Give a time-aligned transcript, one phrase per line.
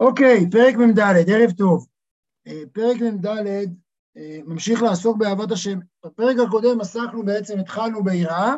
[0.00, 0.98] אוקיי, פרק מ"ד,
[1.28, 1.86] ערב טוב.
[2.46, 3.26] אה, פרק מ"ד
[4.16, 5.78] אה, ממשיך לעסוק באהבת השם.
[6.04, 8.54] בפרק הקודם עסקנו בעצם, התחלנו ביראה,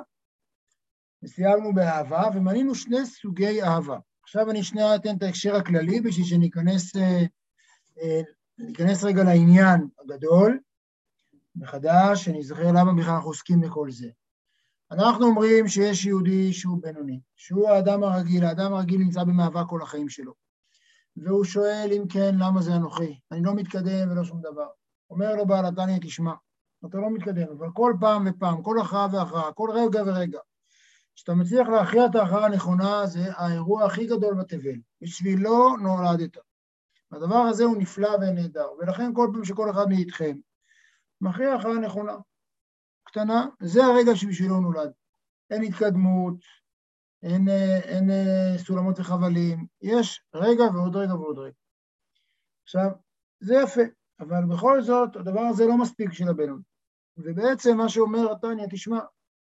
[1.23, 3.99] וסיימנו באהבה, ומנינו שני סוגי אהבה.
[4.23, 8.21] עכשיו אני שנייה אתן את ההקשר הכללי בשביל שניכנס אה,
[8.59, 10.61] ניכנס רגע לעניין הגדול
[11.57, 14.09] מחדש, שנזכר למה בכלל אנחנו עוסקים בכל זה.
[14.91, 20.09] אנחנו אומרים שיש יהודי שהוא בינוני, שהוא האדם הרגיל, האדם הרגיל נמצא במאבק כל החיים
[20.09, 20.46] שלו.
[21.17, 23.19] והוא שואל אם כן, למה זה אנוכי?
[23.33, 24.69] אני לא מתקדם ולא שום דבר.
[25.11, 26.33] אומר לו בעל התניא, תשמע,
[26.87, 30.41] אתה לא מתקדם, אבל כל פעם ופעם, כל הכרעה והכרעה, כל רגע ורגע,
[31.15, 34.77] כשאתה מצליח להכריע את ההכרעה הנכונה, זה האירוע הכי גדול בתבל.
[35.01, 36.37] בשבילו נולדת.
[37.13, 40.37] הדבר הזה הוא נפלא ונהדר, ולכן כל פעם שכל אחד מאיתכם
[41.21, 42.17] מכריע הכרעה נכונה,
[43.05, 44.91] קטנה, זה הרגע שבשבילו נולד.
[45.51, 46.35] אין התקדמות,
[47.23, 47.49] אין,
[47.83, 48.11] אין
[48.59, 51.55] סולמות וחבלים, יש רגע ועוד רגע ועוד רגע.
[52.63, 52.91] עכשיו,
[53.41, 53.81] זה יפה,
[54.21, 56.63] אבל בכל זאת, הדבר הזה לא מספיק בשביל הבינון.
[57.17, 58.99] ובעצם מה שאומר התניא, תשמע,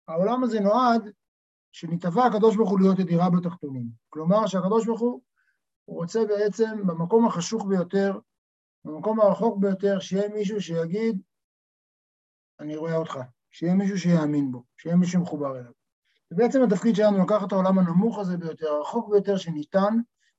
[0.07, 1.11] העולם הזה נועד
[1.71, 3.87] שנתבע הקדוש ברוך הוא להיות ידירה בתחתונים.
[4.09, 5.21] כלומר שהקדוש ברוך הוא,
[5.87, 8.19] רוצה בעצם במקום החשוך ביותר,
[8.85, 11.21] במקום הרחוק ביותר, שיהיה מישהו שיגיד,
[12.59, 13.17] אני רואה אותך,
[13.51, 15.71] שיהיה מישהו שיאמין בו, שיהיה מישהו מחובר אליו.
[16.35, 19.93] ובעצם התפקיד שלנו לקחת את העולם הנמוך הזה ביותר, הרחוק ביותר שניתן,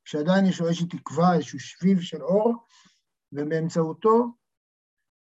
[0.05, 2.55] כשעדיין יש לו איזושהי תקווה, איזשהו שביב של אור,
[3.33, 4.27] ובאמצעותו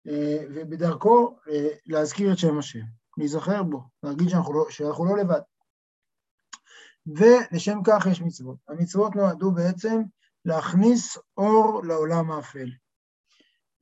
[0.08, 2.80] אה, ובדרכו אה, להזכיר את שם השם,
[3.18, 5.42] להיזכר בו, להגיד שאנחנו לא, שאנחנו לא לבד.
[7.06, 8.58] ולשם כך יש מצוות.
[8.68, 10.02] המצוות נועדו בעצם
[10.46, 12.70] להכניס אור לעולם האפל.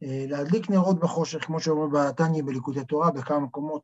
[0.03, 3.84] אה, להדליק נרות בחושך, כמו שאומרים בתניא בליקודי תורה, בכמה מקומות.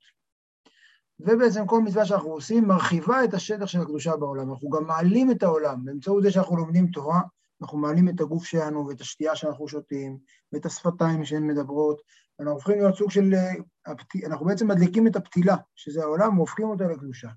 [1.20, 4.52] ובעצם כל מצווה שאנחנו עושים מרחיבה את השטח של הקדושה בעולם.
[4.52, 5.86] אנחנו גם מעלים את העולם.
[5.86, 7.22] באמצעות זה שאנחנו לומדים תורה,
[7.62, 10.18] אנחנו מעלים את הגוף שלנו ואת השתייה שאנחנו שותים,
[10.54, 12.02] ואת השפתיים שהן מדברות,
[12.40, 13.34] ואנחנו הופכים להיות סוג של...
[13.34, 13.94] אה,
[14.26, 17.30] אנחנו בעצם מדליקים את הפתילה, שזה העולם, והופכים אותה לקדושה.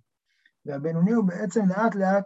[0.67, 2.25] והבינוני הוא בעצם לאט לאט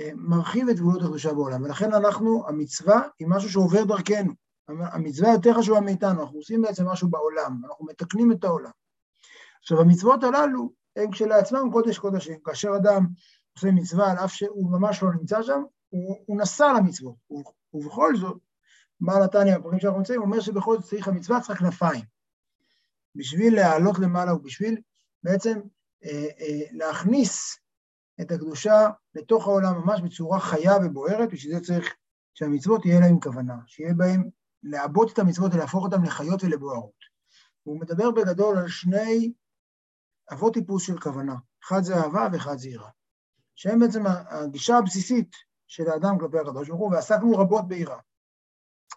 [0.00, 1.62] אה, מרחיב את גבולות הקדושה בעולם.
[1.62, 4.32] ולכן אנחנו, המצווה היא משהו שעובר דרכנו.
[4.68, 8.70] המצווה יותר חשובה מאיתנו, אנחנו עושים בעצם משהו בעולם, אנחנו מתקנים את העולם.
[9.64, 12.38] עכשיו, המצוות הללו הם כשלעצמם קודש קודשים.
[12.44, 13.06] כאשר אדם
[13.52, 17.14] עושה מצווה על אף שהוא ממש לא נמצא שם, הוא, הוא נסע למצוות.
[17.74, 18.38] ובכל זאת,
[19.00, 22.04] בעל התניא, בפרקים שאנחנו נמצאים, אומר שבכל זאת צריך המצווה צריך כנפיים.
[23.14, 24.80] בשביל להעלות למעלה ובשביל
[25.22, 25.60] בעצם
[26.04, 27.58] אה, אה, להכניס
[28.20, 31.94] את הקדושה לתוך העולם ממש בצורה חיה ובוערת, בשביל זה צריך
[32.34, 34.28] שהמצוות יהיה להם כוונה, שיהיה בהם
[34.62, 37.04] לעבות את המצוות ולהפוך אותם לחיות ולבוערות.
[37.62, 39.32] הוא מדבר בגדול על שני
[40.32, 42.90] אבות טיפוס של כוונה, אחד זה אהבה ואחד זה יראה,
[43.54, 45.36] שהם בעצם הגישה הבסיסית
[45.66, 47.98] של האדם כלפי הקדוש ברוך הוא, ועסקנו רבות ביראה.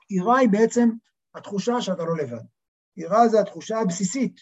[0.10, 0.90] יראה היא בעצם
[1.36, 2.44] התחושה שאתה לא לבד.
[2.98, 4.40] יראה זה התחושה הבסיסית,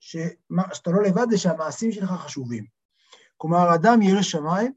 [0.00, 2.64] שאתה לא לבד זה שהמעשים שלך חשובים.
[3.36, 4.72] כלומר, אדם ירא שמיים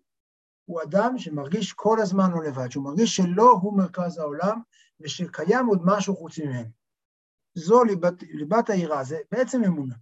[0.66, 4.60] הוא אדם שמרגיש כל הזמן לא לבד, שהוא מרגיש שלא הוא מרכז העולם
[5.00, 6.70] ושקיים עוד משהו חוץ ממנו.
[7.56, 9.96] זו ליבת, ליבת היראה, זה בעצם אמונה.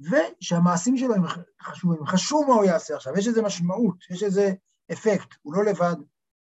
[0.00, 1.22] ושהמעשים שלו הם
[1.62, 4.52] חשובים, חשוב מה הוא יעשה עכשיו, יש איזו משמעות, יש איזה
[4.92, 5.96] אפקט, הוא לא לבד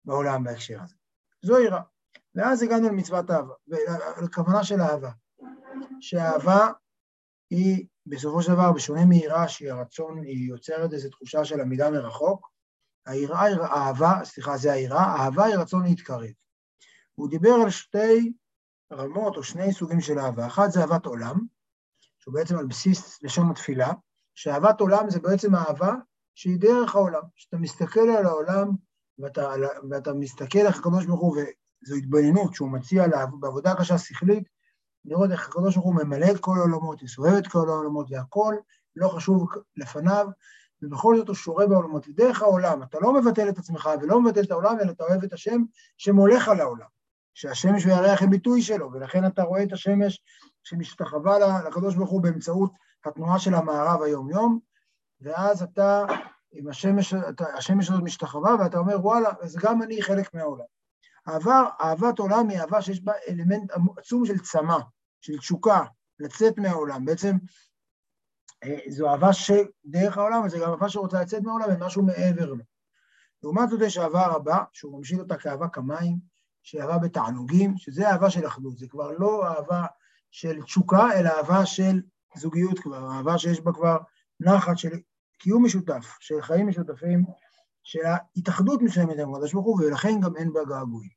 [0.05, 0.95] בעולם בהקשר הזה.
[1.41, 1.81] זו יראה.
[2.35, 5.11] ואז הגענו למצוות אהבה, ולכוונה של אהבה,
[6.01, 6.71] שהאהבה
[7.49, 12.49] היא בסופו של דבר, בשונה מיראה שהיא הרצון, היא יוצרת איזו תחושה של עמידה מרחוק,
[13.05, 16.31] היראה, האהבה, סליחה, זה היראה, האהבה היא רצון להתקרב.
[17.15, 18.33] הוא דיבר על שתי
[18.93, 21.39] רמות או שני סוגים של אהבה, אחת זה אהבת עולם,
[22.23, 23.91] שהוא בעצם על בסיס לשון התפילה,
[24.35, 25.93] שאהבת עולם זה בעצם אהבה
[26.35, 28.67] שהיא דרך העולם, שאתה מסתכל על העולם
[29.19, 29.53] ואתה,
[29.89, 31.37] ואתה מסתכל איך הקדוש ברוך הוא,
[31.83, 34.43] וזו התבוננות שהוא מציע לה, בעבודה קשה שכלית,
[35.05, 38.55] לראות איך הקדוש ברוך הוא ממלא את כל העולמות, מסובב את כל העולמות והכל,
[38.95, 40.27] לא חשוב לפניו,
[40.81, 42.07] ובכל זאת הוא שורה בעולמות.
[42.07, 45.33] דרך העולם, אתה לא מבטל את עצמך ולא מבטל את העולם, אלא אתה אוהב את
[45.33, 45.63] השם
[45.97, 46.87] שמולך על העולם.
[47.33, 50.21] שהשמש והירח הם ביטוי שלו, ולכן אתה רואה את השמש
[50.63, 52.71] שמשתחווה לקדוש ברוך הוא באמצעות
[53.05, 54.59] התנועה של המערב היום-יום,
[55.21, 56.05] ואז אתה,
[56.51, 60.65] עם השמש, אתה, השמש הזאת משתחווה, ואתה אומר, וואלה, אז גם אני חלק מהעולם.
[61.25, 64.77] העבר, אהבת עולם היא אהבה שיש בה אלמנט עצום של צמא,
[65.21, 65.83] של תשוקה,
[66.19, 67.05] לצאת מהעולם.
[67.05, 67.35] בעצם
[68.63, 72.63] אה, זו אהבה שדרך העולם, אבל זו גם אהבה שרוצה לצאת מהעולם ומשהו מעבר לו.
[73.43, 76.17] לעומת זאת יש אהבה רבה, שהוא ממשיל אותה כאהבה כמים,
[76.63, 79.85] שהיא אהבה בתענוגים, שזה אהבה של אחדות, זה כבר לא אהבה
[80.33, 82.01] של תשוקה, אלא אהבה של
[82.35, 83.97] זוגיות כבר, אהבה שיש בה כבר
[84.39, 84.89] נחת של
[85.39, 87.25] קיום משותף, של חיים משותפים,
[87.83, 87.99] של
[88.35, 91.09] התאחדות מסוימת עם הקדוש ברוך הוא, ולכן גם אין בה געגועים.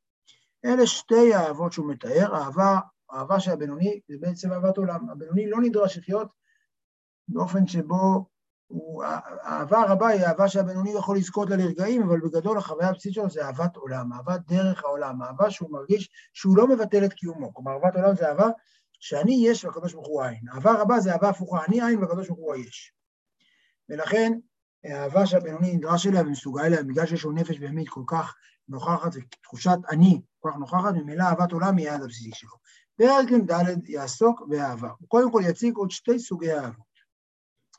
[0.64, 2.34] אלה שתי האהבות שהוא מתאר,
[3.10, 5.10] האהבה של הבינוני זה בעצם אהבת עולם.
[5.10, 6.28] הבינוני לא נדרש לחיות
[7.28, 8.26] באופן שבו
[8.66, 13.30] הוא, האהבה הרבה היא אהבה שהבינוני יכול לזכות לה לרגעים, אבל בגדול החוויה הבסיסית שלו
[13.30, 17.54] זה אהבת עולם, אהבת דרך העולם, אהבה שהוא מרגיש שהוא לא מבטל את קיומו.
[17.54, 18.48] כלומר, אהבת עולם זה אהבה
[19.00, 20.48] שאני יש והקדוש ברוך הוא עין.
[20.54, 22.92] אהבה רבה זה אהבה הפוכה, אני עין והקדוש ברוך הוא היש.
[23.88, 24.32] ולכן,
[24.84, 28.34] האהבה שהבינוני נדרש אליה ומסוגל אליה, בגלל שיש לו נפש בהמית כל כך
[28.68, 32.50] נוכחת ותחושת אני כל כך נוכחת, ממילא אהבת עולם היא היעד הבסיסי שלו.
[32.96, 34.90] פרק מ"ד יעסוק באהבה.
[34.98, 36.86] הוא קודם כל יציג עוד שתי סוגי אהבות,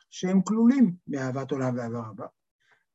[0.09, 2.25] שהם כלולים באהבת עולם ואהבה רבה,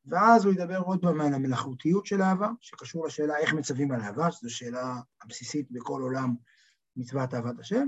[0.05, 4.31] ואז הוא ידבר עוד פעם על המלאכותיות של אהבה, שקשור לשאלה איך מצווים על אהבה,
[4.31, 6.35] שזו שאלה הבסיסית בכל עולם
[6.95, 7.87] מצוות אהבת השם,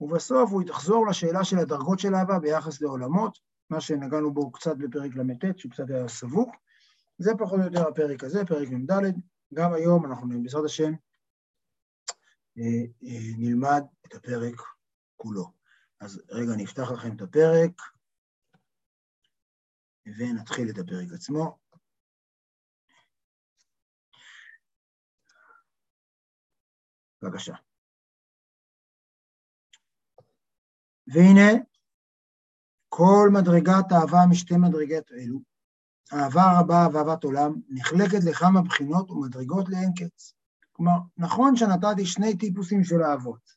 [0.00, 3.38] ובסוף הוא יחזור לשאלה של הדרגות של אהבה ביחס לעולמות,
[3.70, 6.50] מה שנגענו בו קצת בפרק ל"ט, שהוא קצת היה סבוך.
[7.18, 8.90] זה פחות או יותר הפרק הזה, פרק מ"ד.
[9.54, 10.92] גם היום אנחנו, בעזרת השם,
[12.58, 14.60] אה, אה, נלמד את הפרק
[15.16, 15.52] כולו.
[16.00, 17.80] אז רגע, אני אפתח לכם את הפרק,
[20.06, 21.58] ונתחיל את הפרק עצמו.
[27.22, 27.54] בבקשה.
[31.06, 31.52] והנה,
[32.88, 35.40] כל מדרגת אהבה משתי מדרגות אלו,
[36.12, 40.34] אהבה רבה ואהבת עולם, נחלקת לכמה בחינות ומדרגות לאין קץ.
[40.72, 43.50] כלומר, נכון שנתתי שני טיפוסים של אהבות,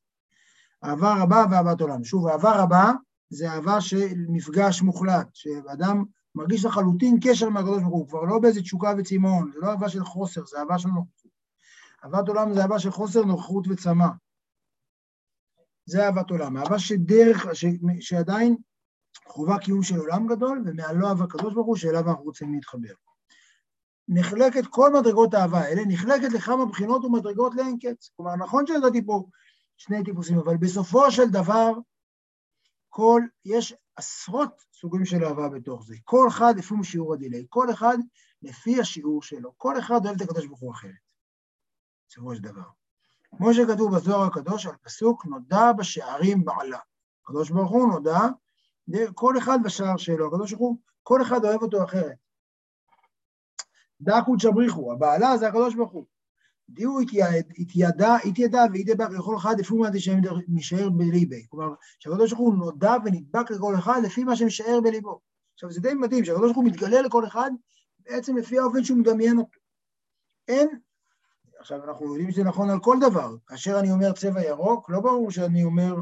[0.83, 2.03] אהבה רבה ואהבת עולם.
[2.03, 2.91] שוב, אהבה רבה
[3.29, 6.03] זה אהבה של מפגש מוחלט, שאדם
[6.35, 10.05] מרגיש לחלוטין קשר מהקדוש ברוך הוא, כבר לא באיזה תשוקה וצמאון, זה לא אהבה של
[10.05, 11.31] חוסר, זה אהבה של נוכחות.
[12.03, 14.07] אהבת עולם זה אהבה של חוסר נוכחות וצמא.
[15.89, 17.65] זה אהבת עולם, אהבה שדרך, ש,
[18.00, 18.56] שעדיין
[19.27, 22.94] חובה קיום של עולם גדול, ומעלו אהבה הקדוש ברוך הוא, שאליו אנחנו רוצים להתחבר.
[24.07, 28.12] נחלקת, כל מדרגות האהבה האלה נחלקת לכמה בחינות ומדרגות לאין קץ.
[28.15, 29.25] כלומר, נכון שנתתי פה
[29.77, 31.71] שני טיפוסים, אבל בסופו של דבר,
[32.89, 35.95] כל, יש עשרות סוגים של אהבה בתוך זה.
[36.03, 37.97] כל אחד לפי שיעור הדיליי, כל אחד
[38.42, 39.53] לפי השיעור שלו.
[39.57, 40.92] כל אחד אוהב את הקדוש ברוך הוא אחרת,
[42.09, 42.78] בסופו של דבר.
[43.37, 46.79] כמו שכתוב בזוהר הקדוש על פסוק, נודע בשערים בעלה.
[47.23, 48.19] הקדוש ברוך הוא נודע,
[49.13, 52.15] כל אחד בשער שלו, הקדוש ברוך הוא, כל אחד אוהב אותו אחרת.
[54.01, 56.05] דקו תשבריחו, הבעלה זה הקדוש ברוך הוא.
[56.69, 56.99] דיו
[57.57, 61.45] התיידע, התיידע וידבק לכל אחד לפי מה שמשאר בליבי.
[61.49, 65.19] כלומר, שהקדוש ברוך הוא נודע ונדבק לכל אחד לפי מה שמשאר בליבו.
[65.53, 67.51] עכשיו, זה די מדהים, שהקדוש ברוך הוא מתגלה לכל אחד
[67.99, 69.59] בעצם לפי האופן שהוא מדמיין אותו.
[70.47, 70.79] אין,
[71.59, 73.35] עכשיו, אנחנו יודעים שזה נכון על כל דבר.
[73.47, 75.95] כאשר אני אומר צבע ירוק, לא ברור שאני אומר,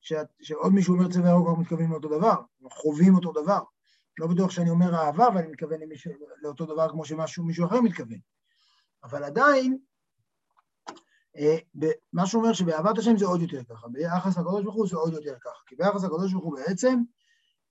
[0.00, 2.34] שאת, שעוד מישהו אומר צבע ירוק, אנחנו מתכוונים לאותו דבר,
[2.70, 3.60] חווים אותו דבר.
[4.18, 6.12] לא בטוח שאני אומר אהבה, ואני מתכוון למישהו,
[6.42, 8.18] לאותו דבר כמו שמישהו אחר מתכוון.
[9.04, 9.78] אבל עדיין,
[11.36, 11.56] אה,
[12.12, 15.36] מה שאומר שבאהבת השם זה עוד יותר ככה, ביחס לקדוש ברוך הוא זה עוד יותר
[15.40, 17.00] ככה, כי ביחס לקדוש ברוך הוא בעצם,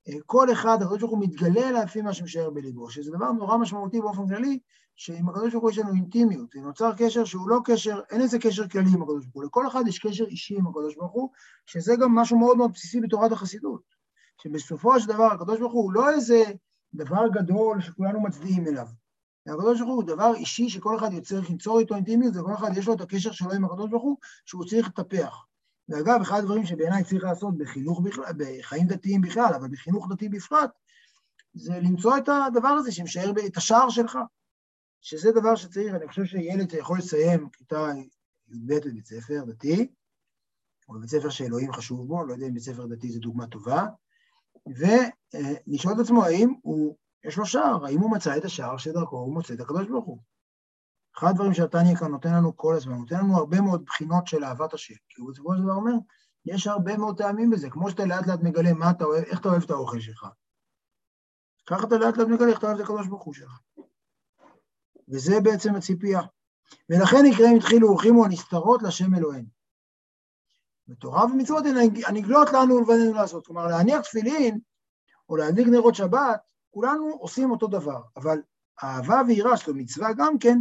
[0.08, 4.02] אה, כל אחד, הקדוש ברוך הוא מתגלה לפי מה שמשאר בליבו, שזה דבר נורא משמעותי
[4.02, 4.60] באופן כללי,
[4.96, 8.68] שעם הקדוש ברוך הוא יש לנו אינטימיות, ונוצר קשר שהוא לא קשר, אין איזה קשר
[8.68, 11.30] כללי עם הקדוש ברוך הוא, לכל אחד יש קשר אישי עם הקדוש ברוך הוא,
[11.66, 13.82] שזה גם משהו מאוד מאוד בסיסי בתורת החסידות,
[14.42, 16.44] שבסופו של דבר הקדוש ברוך הוא לא איזה
[16.94, 18.88] דבר גדול שכולנו מצדיעים אליו,
[19.48, 22.94] הקדוש ברוך הוא דבר אישי שכל אחד צריך ליצור איתו אינטימיות, וכל אחד יש לו
[22.94, 25.46] את הקשר שלו עם הקדוש ברוך הוא, שהוא צריך לטפח.
[25.90, 30.70] ואגב, אחד הדברים שבעיניי צריך לעשות בחינוך בכלל, בחיים דתיים בכלל, אבל בחינוך דתי בפרט,
[31.54, 34.18] זה למצוא את הדבר הזה שמשאר את השער שלך.
[35.08, 37.90] שזה דבר שצריך, אני חושב שילד יכול לסיים כיתה
[38.48, 39.94] י"ב בבית ספר דתי,
[40.90, 43.86] או בבית ספר שאלוהים חשוב בו, לא יודע אם בית ספר דתי זו דוגמה טובה,
[44.66, 49.34] ולשאול את עצמו האם הוא יש לו שער, האם הוא מצא את השער שדרכו הוא
[49.34, 50.20] מוצא את הקדוש ברוך הוא.
[51.18, 54.74] אחד הדברים שהתניא כאן נותן לנו כל הזמן, נותן לנו הרבה מאוד בחינות של אהבת
[54.74, 55.94] השם, כי הוא בסופו של דבר אומר,
[56.46, 59.50] יש הרבה מאוד טעמים בזה, כמו שאתה לאט לאט מגלה מה אתה אוהב, איך אתה
[59.50, 60.28] אוהב את האוכל שלך.
[61.66, 63.60] ככה אתה לאט לאט מגלה איך אתה אוהב את הקדוש ברוך הוא שלך.
[65.10, 66.22] וזה בעצם הציפייה.
[66.90, 69.48] ולכן נקראים התחילו הולכים הנסתרות לשם אלוהינו.
[70.88, 71.64] בתורה ומצוות
[72.08, 73.46] הנגלות לנו ולבנינו לעשות.
[73.48, 74.60] כלומר, להניח תפילין,
[75.30, 76.40] או להדליק נרות שבת,
[76.72, 78.42] כולנו עושים אותו דבר, אבל
[78.84, 80.60] אהבה ויראה, שזו מצווה גם כן,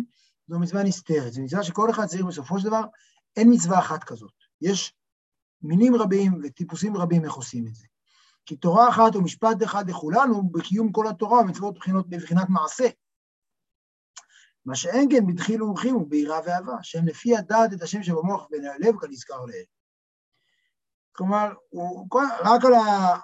[0.48, 1.32] זו מצווה נסתרת.
[1.32, 2.84] זו מצווה שכל אחד צריך בסופו של דבר,
[3.36, 4.32] אין מצווה אחת כזאת.
[4.60, 4.94] יש
[5.62, 7.86] מינים רבים וטיפוסים רבים איך עושים את זה.
[8.46, 12.88] כי תורה אחת ומשפט אחד לכולנו, בקיום כל התורה, מצוות בחינות, בבחינת מעשה.
[14.66, 19.44] מה שאין כן בדחילו ורחימו, וביראה ואהבה, שהם לפי הדעת את השם שבמוח הלב כנזכר
[19.44, 19.64] לעיל.
[21.12, 22.08] כלומר, הוא,
[22.40, 22.72] רק על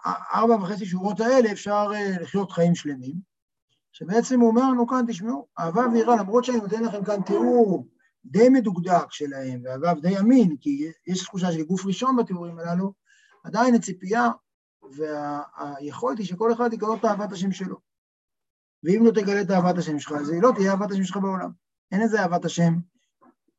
[0.05, 3.15] הארבע וחצי שורות האלה אפשר אה, לחיות חיים שלמים,
[3.93, 7.87] שבעצם הוא אומר לנו כאן, תשמעו, אהבה ויראה, למרות שאני נותן לכם כאן תיאור
[8.25, 12.93] די מדוקדק שלהם, ואגב די אמין, כי יש תחושה של גוף ראשון בתיאורים הללו,
[13.45, 14.29] עדיין הציפייה
[14.83, 17.90] והיכולת היא שכל אחד יגלות את אהבת השם שלו.
[18.85, 21.51] ואם לא תגלה את אהבת השם שלך, אז היא לא תהיה אהבת השם שלך בעולם.
[21.93, 22.73] אין איזה אהבת השם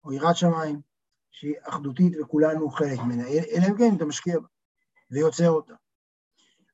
[0.04, 0.82] או יראת שמיים
[1.32, 4.48] שהיא אחדותית וכולנו חלק ממנה, אלא אם כן אתה משקיע בה
[5.12, 5.74] ויוצר אותה.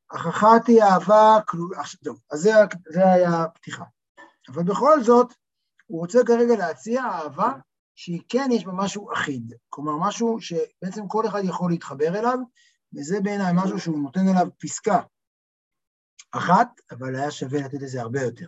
[0.09, 2.51] אחת היא אהבה כלולה, טוב, אז זה,
[2.89, 3.83] זה היה הפתיחה.
[4.49, 5.33] אבל בכל זאת,
[5.87, 7.53] הוא רוצה כרגע להציע אהבה
[7.95, 12.39] שהיא כן יש בה משהו אחיד, כלומר משהו שבעצם כל אחד יכול להתחבר אליו,
[12.95, 15.01] וזה בעיניי משהו שהוא נותן עליו פסקה
[16.31, 18.47] אחת, אבל היה שווה לתת לזה הרבה יותר.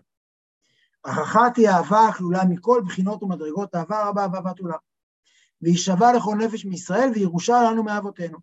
[1.03, 4.77] אחת היא אהבה הכלולה מכל בחינות ומדרגות אהבה רבה ואהבת עולם.
[5.61, 8.37] והיא שווה לכל נפש מישראל וירושה לנו מאבותינו.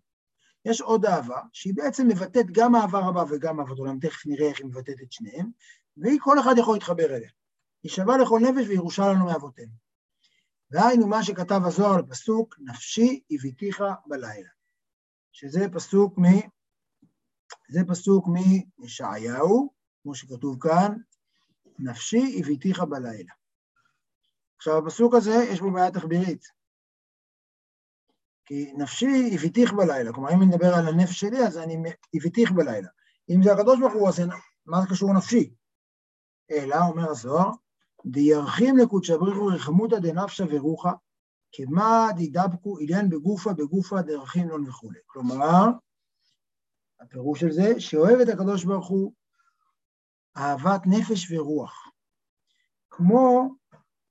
[0.65, 4.59] יש עוד אהבה, שהיא בעצם מבטאת גם אהבה רבה וגם אהבת עולם, תכף נראה איך
[4.59, 5.49] היא מבטאת את שניהם,
[5.97, 7.29] והיא כל אחד יכול להתחבר אליה.
[7.83, 9.73] היא שווה לכל נפש וירושה לנו מאבותינו.
[10.71, 14.49] והיינו מה שכתב הזוהר לפסוק, נפשי הביתיך בלילה.
[15.31, 16.23] שזה פסוק מ...
[17.69, 18.27] זה פסוק
[18.77, 19.73] מישעיהו,
[20.03, 20.97] כמו שכתוב כאן,
[21.79, 23.33] נפשי הביתיך בלילה.
[24.57, 26.45] עכשיו, הפסוק הזה, יש בו בעיה תחבירית.
[28.45, 31.77] כי נפשי הביתיך בלילה, כלומר, אם אני מדבר על הנפש שלי, אז אני
[32.13, 32.87] הביתיך בלילה.
[33.29, 34.21] אם זה הקדוש ברוך הוא, אז
[34.65, 35.53] מה זה קשור נפשי?
[36.51, 37.51] אלא, אומר הזוהר,
[38.05, 40.91] דירחים לקודשא בריחו רחמותא דנפשא ורוחה,
[41.51, 44.99] כמה דידבקו עניין בגופה בגופה דרכים לא וכולי.
[45.05, 45.65] כלומר,
[46.99, 49.13] הפירוש של זה, שאוהב את הקדוש ברוך הוא
[50.37, 51.91] אהבת נפש ורוח.
[52.89, 53.55] כמו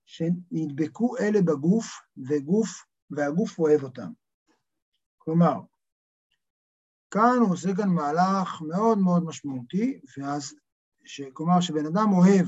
[0.05, 1.87] שנדבקו אלה בגוף,
[2.29, 2.69] וגוף,
[3.11, 4.13] והגוף אוהב אותם.
[5.19, 5.55] כלומר,
[7.11, 10.55] כאן הוא עושה כאן מהלך מאוד מאוד משמעותי, ואז,
[11.05, 12.47] ש, כלומר, שבן אדם אוהב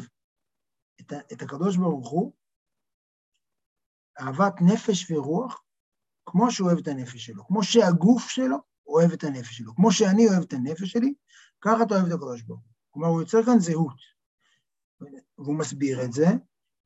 [1.01, 2.33] את, את הקדוש ברוך הוא,
[4.21, 5.63] אהבת נפש ורוח,
[6.27, 10.29] כמו שהוא אוהב את הנפש שלו, כמו שהגוף שלו אוהב את הנפש שלו, כמו שאני
[10.29, 11.15] אוהב את הנפש שלי,
[11.61, 12.69] ככה אתה אוהב את הקדוש ברוך הוא.
[12.91, 13.97] כלומר, הוא יוצר כאן זהות,
[15.39, 16.27] והוא מסביר את זה,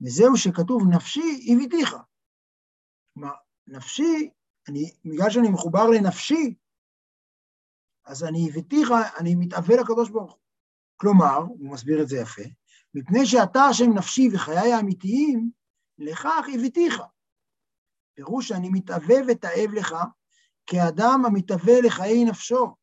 [0.01, 1.97] וזהו שכתוב, נפשי הביתיך.
[3.15, 3.33] כלומר,
[3.67, 4.31] נפשי,
[4.69, 6.55] אני, בגלל שאני מחובר לנפשי,
[8.05, 10.41] אז אני הביתיך, אני מתאבל לקדוש ברוך הוא.
[10.97, 12.43] כלומר, הוא מסביר את זה יפה,
[12.95, 15.51] מפני שאתה השם נפשי וחיי האמיתיים,
[15.99, 17.03] לכך הביתיך.
[18.15, 19.95] פירוש שאני מתאווה ותאב לך,
[20.67, 22.75] כאדם המתאווה לחיי נפשו.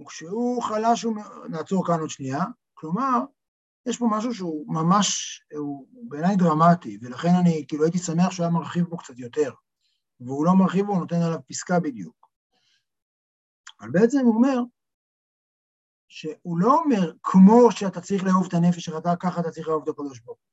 [0.00, 1.14] וכשהוא חלש, הוא...
[1.48, 2.44] נעצור כאן עוד שנייה,
[2.74, 3.18] כלומר,
[3.86, 8.52] יש פה משהו שהוא ממש, הוא בעיניי דרמטי, ולכן אני כאילו הייתי שמח שהוא היה
[8.52, 9.52] מרחיב בו קצת יותר,
[10.20, 12.28] והוא לא מרחיב הוא נותן עליו פסקה בדיוק.
[13.80, 14.60] אבל בעצם הוא אומר,
[16.08, 19.88] שהוא לא אומר, כמו שאתה צריך לאהוב את הנפש שלך, ככה אתה צריך לאהוב את
[19.88, 20.46] הקדוש ברוך הוא.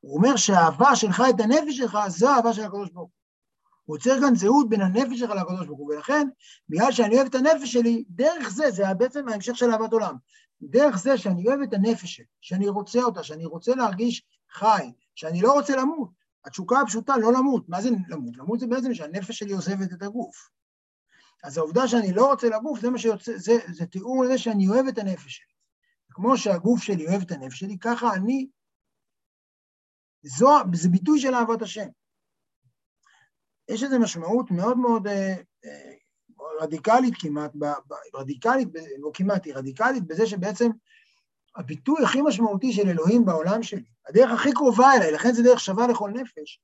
[0.00, 3.25] הוא אומר שהאהבה שלך את הנפש שלך, זו האהבה של הקדוש ברוך הוא.
[3.86, 6.28] הוא יוצר כאן זהות בין הנפש שלך לקדוש ברוך הוא, ולכן,
[6.68, 10.16] בגלל שאני אוהב את הנפש שלי, דרך זה, זה בעצם ההמשך של אהבת עולם.
[10.62, 15.40] דרך זה שאני אוהב את הנפש שלי, שאני רוצה אותה, שאני רוצה להרגיש חי, שאני
[15.40, 16.10] לא רוצה למות.
[16.44, 17.68] התשוקה הפשוטה, לא למות.
[17.68, 18.36] מה זה למות?
[18.36, 20.48] למות זה בעצם שהנפש שלי עוזבת את הגוף.
[21.44, 24.86] אז העובדה שאני לא רוצה לגוף, זה מה שיוצא, זה, זה תיאור לזה שאני אוהב
[24.86, 25.52] את הנפש שלי.
[26.10, 28.48] כמו שהגוף שלי אוהב את הנפש שלי, ככה אני,
[30.22, 31.86] זו, זה ביטוי של אהבת השם.
[33.68, 35.92] יש איזו משמעות מאוד מאוד אה, אה,
[36.60, 37.52] רדיקלית כמעט,
[38.14, 38.68] רדיקלית,
[38.98, 40.70] לא כמעט, היא רדיקלית בזה שבעצם
[41.56, 45.86] הביטוי הכי משמעותי של אלוהים בעולם שלי, הדרך הכי קרובה אליי, לכן זה דרך שווה
[45.86, 46.60] לכל נפש,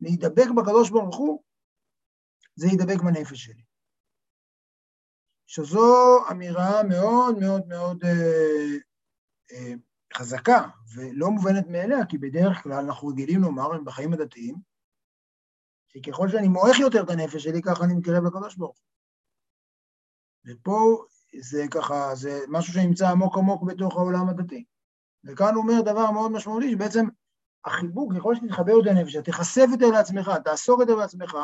[0.00, 1.42] להידבק בקדוש ברוך הוא,
[2.56, 3.62] זה להידבק בנפש שלי.
[5.46, 8.76] שזו אמירה מאוד מאוד מאוד אה,
[9.52, 9.72] אה,
[10.14, 14.73] חזקה ולא מובנת מאליה, כי בדרך כלל אנחנו רגילים לומר בחיים הדתיים,
[15.96, 18.84] שככל שאני מועך יותר את הנפש שלי, ככה אני מתקרב לקדוש ברוך הוא.
[20.46, 21.04] ופה
[21.40, 24.64] זה ככה, זה משהו שנמצא עמוק עמוק בתוך העולם הדתי.
[25.24, 27.04] וכאן הוא אומר דבר מאוד משמעותי, שבעצם
[27.64, 31.36] החיבוק, ככל שתתחבר יותר לנפש, תיחשף יותר לעצמך, תעסוק יותר בעצמך,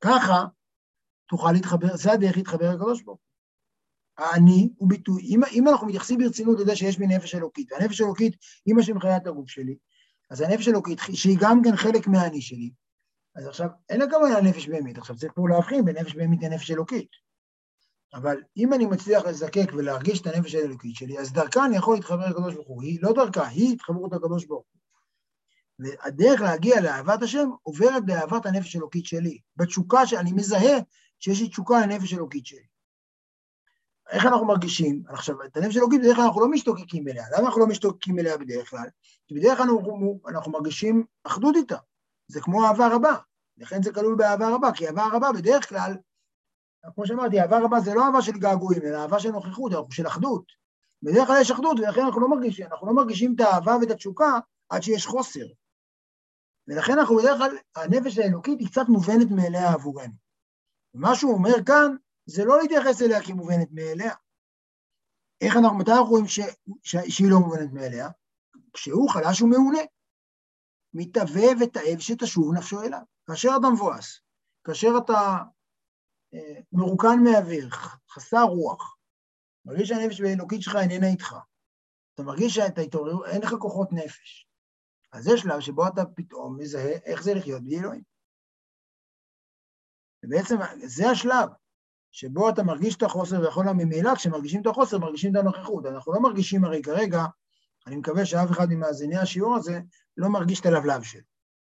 [0.00, 0.44] ככה
[1.28, 3.28] תוכל להתחבר, זה הדרך להתחבר לקדוש ברוך הוא.
[4.18, 8.36] האני הוא ביטוי, אם, אם אנחנו מתייחסים ברצינות לזה שיש בי נפש אלוקית, והנפש אלוקית
[8.66, 9.76] היא מה שמחיה את הגוף שלי,
[10.30, 12.70] אז הנפש אלוקית, שהיא גם כן חלק מהאני שלי,
[13.36, 17.08] אז עכשיו, אין כמובן נפש בהמית, עכשיו צריך פה להבחין בין נפש בהמית לנפש אלוקית.
[18.14, 22.28] אבל אם אני מצליח לזקק ולהרגיש את הנפש האלוקית שלי, אז דרכה אני יכול להתחבר
[22.30, 24.78] לקדוש ברוך הוא, היא לא דרכה, היא התחברות לקדוש ברוך הוא.
[25.78, 30.78] והדרך להגיע לאהבת השם עוברת באהבת הנפש האלוקית שלי, בתשוקה שאני מזהה
[31.18, 32.66] שיש לי תשוקה לנפש אלוקית שלי.
[34.10, 35.02] איך אנחנו מרגישים?
[35.08, 37.24] עכשיו, את הנפש אלוקית בדרך כלל אנחנו לא משתוקקים אליה.
[37.32, 38.88] למה אנחנו לא משתוקקים אליה בדרך כלל?
[39.26, 41.76] כי בדרך כלל אנחנו, אנחנו מרגישים אחדות איתה.
[42.28, 43.14] זה כמו אהבה רבה.
[43.58, 45.96] לכן זה כלול באהבה רבה, כי אהבה רבה בדרך כלל,
[46.94, 50.44] כמו שאמרתי, אהבה רבה זה לא אהבה של געגועים, אלא אהבה של נוכחות, של אחדות.
[51.02, 54.38] בדרך כלל יש אחדות, ולכן אנחנו לא מרגישים, אנחנו לא מרגישים את האהבה ואת התשוקה
[54.68, 55.46] עד שיש חוסר.
[56.68, 60.12] ולכן אנחנו בדרך כלל, הנפש האלוקית היא קצת מובנת מאליה עבורנו.
[60.94, 61.96] ומה שהוא אומר כאן,
[62.30, 64.14] זה לא להתייחס אליה כמובנת מאליה.
[65.40, 66.40] איך אנחנו, מתי אנחנו רואים ש,
[66.82, 68.08] ש, שהיא לא מובנת מאליה?
[68.72, 69.80] כשהוא חלש ומעונה.
[70.94, 73.02] מתאווה ותאב שתשוב נפשו אליו.
[73.26, 74.20] כאשר אתה מבואס,
[74.64, 75.38] כאשר אתה
[76.34, 77.68] אה, מרוקן מאוויר,
[78.10, 78.96] חסר רוח,
[79.64, 81.34] מרגיש שהנפש האלוקית שלך איננה איתך,
[82.14, 84.48] אתה מרגיש שאתה התעורר, אין לך כוחות נפש.
[85.12, 88.02] אז זה שלב שבו אתה פתאום מזהה איך זה לחיות בלי אלוהים.
[90.24, 90.56] ובעצם
[90.86, 91.48] זה השלב
[92.12, 95.86] שבו אתה מרגיש את החוסר, ויכול להיות ממילא כשמרגישים את החוסר, מרגישים את הנוכחות.
[95.86, 97.24] אנחנו לא מרגישים הרי כרגע,
[97.86, 99.80] אני מקווה שאף אחד ממאזיני השיעור הזה
[100.16, 101.22] לא מרגיש את הלבלב שלו.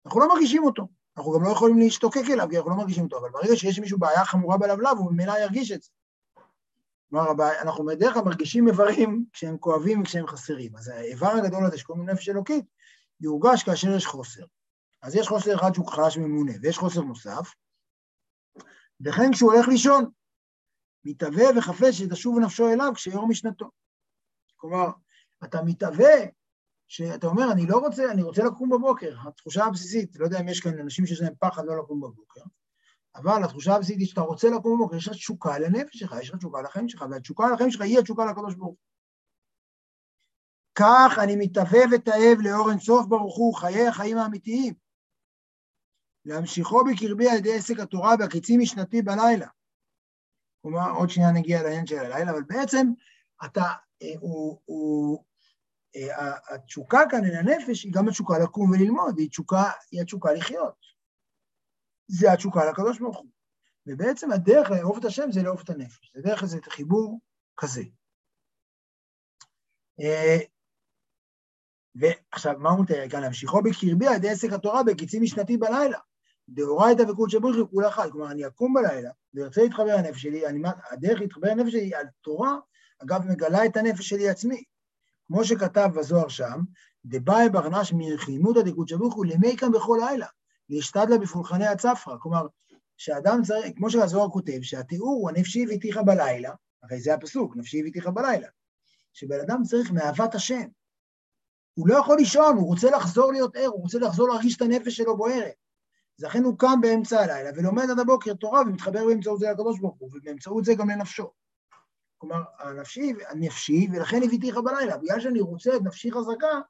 [0.06, 0.88] אנחנו לא מרגישים אותו.
[1.16, 3.98] אנחנו גם לא יכולים להשתוקק אליו, כי אנחנו לא מרגישים אותו, אבל ברגע שיש מישהו
[3.98, 5.88] בעיה חמורה בלבלב, הוא ממילא ירגיש את זה.
[7.10, 7.30] כלומר,
[7.62, 10.76] אנחנו בדרך כלל מרגישים איברים כשהם כואבים וכשהם חסרים.
[10.76, 12.64] אז האיבר הגדול הזה שקוראים נפש אלוקית,
[13.20, 14.44] יורגש כאשר יש חוסר.
[15.02, 17.54] אז יש חוסר אחד שהוא חלש ממונה, ויש חוסר נוסף,
[19.04, 20.04] וכן כשהוא הולך לישון,
[21.04, 23.70] מתהווה וחפש שתשוב נפשו אליו כשיור משנתו.
[24.56, 24.86] כלומר,
[25.44, 26.14] אתה מתהווה,
[26.88, 30.60] שאתה אומר, אני לא רוצה, אני רוצה לקום בבוקר, התחושה הבסיסית, לא יודע אם יש
[30.60, 32.40] כאן אנשים שיש להם פחד לא לקום בבוקר,
[33.16, 36.36] אבל התחושה הבסיסית היא שאתה רוצה לקום בבוקר, יש לך תשוקה לנפש שלך, יש לך
[36.36, 38.76] תשוקה לחיים שלך, והתשוקה לחיים שלך היא התשוקה לקדוש ברוך.
[40.74, 44.74] כך אני מתהווה ותאב לאור אינסוף ברוך הוא, חיי החיים האמיתיים.
[46.24, 49.48] להמשיכו בקרבי על ידי עסק התורה בהקיצים משנתי בלילה.
[50.64, 52.86] כלומר, עוד שנייה נגיע לעניין של הלילה, אבל בעצם
[53.44, 53.62] אתה,
[54.02, 55.24] אה, הוא, הוא,
[55.96, 60.74] אה, התשוקה כאן אל הנפש היא גם התשוקה לקום וללמוד, היא, תשוקה, היא התשוקה לחיות.
[62.06, 63.30] זה התשוקה לקדוש ברוך הוא.
[63.86, 67.20] ובעצם הדרך לאהוב את השם זה לאהוב את הנפש, זה דרך איזה חיבור
[67.56, 67.82] כזה.
[70.00, 70.38] אה,
[71.94, 73.20] ועכשיו, מה הוא מתאר כאן?
[73.20, 75.98] להמשיכו בקרבי על ידי עסק התורה בקיצים משנתי בלילה.
[76.48, 78.10] דאורייתא וקודשא בריך כולה חד.
[78.10, 82.56] כלומר, אני אקום בלילה וארצה להתחבר לנפש שלי, אני, הדרך להתחבר לנפש שלי על תורה,
[83.02, 84.64] אגב, מגלה את הנפש שלי עצמי.
[85.26, 86.60] כמו שכתב בזוהר שם,
[87.04, 90.26] דבאי ברנש מרחימותא דקודשא בריך הוא למי כאן בכל לילה,
[90.68, 92.16] להשתדלה בפולחני הצפרא.
[92.20, 92.46] כלומר,
[92.96, 98.06] שאדם צריך, כמו שהזוהר כותב, שהתיאור הוא הנפשי הביתיך בלילה, הרי זה הפסוק, נפשי הביתיך
[98.06, 98.48] בלילה,
[99.12, 100.66] שבן אדם צריך מאהבת השם.
[101.74, 104.96] הוא לא יכול לישון, הוא רוצה לחזור להיות ער, הוא רוצה לחזור להרגיש את הנפש
[104.96, 105.63] שלו בוערת.
[106.18, 109.96] אז לכן הוא קם באמצע הלילה ולומד עד הבוקר תורה ומתחבר באמצעות זה לקדוש ברוך
[109.98, 111.30] הוא, ובאמצעות זה גם לנפשו.
[112.18, 114.96] כלומר, הנפשי, הנפשי, ולכן הביתיך בלילה.
[114.96, 116.60] בגלל שאני רוצה את נפשי חזקה,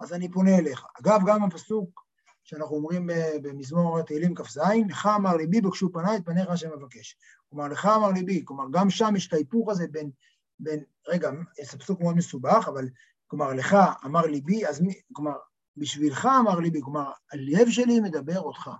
[0.00, 0.84] אז אני פונה אליך.
[1.00, 2.02] אגב, גם הפסוק
[2.44, 3.10] שאנחנו אומרים
[3.42, 7.16] במזמור התהילים כ"ז, לך אמר ליבי בקשו פניי את פניך השם אבקש.
[7.50, 10.10] כלומר, לך אמר ליבי, כלומר, גם שם יש את ההיפוך הזה בין,
[10.58, 11.30] בין, רגע,
[11.70, 12.88] זה פסוק מאוד מסובך, אבל
[13.26, 15.36] כלומר, לך אמר ליבי, אז מי, כלומר,
[15.76, 18.70] בשבילך אמר ליבי, כלומר, הלב שלי מדבר אותך.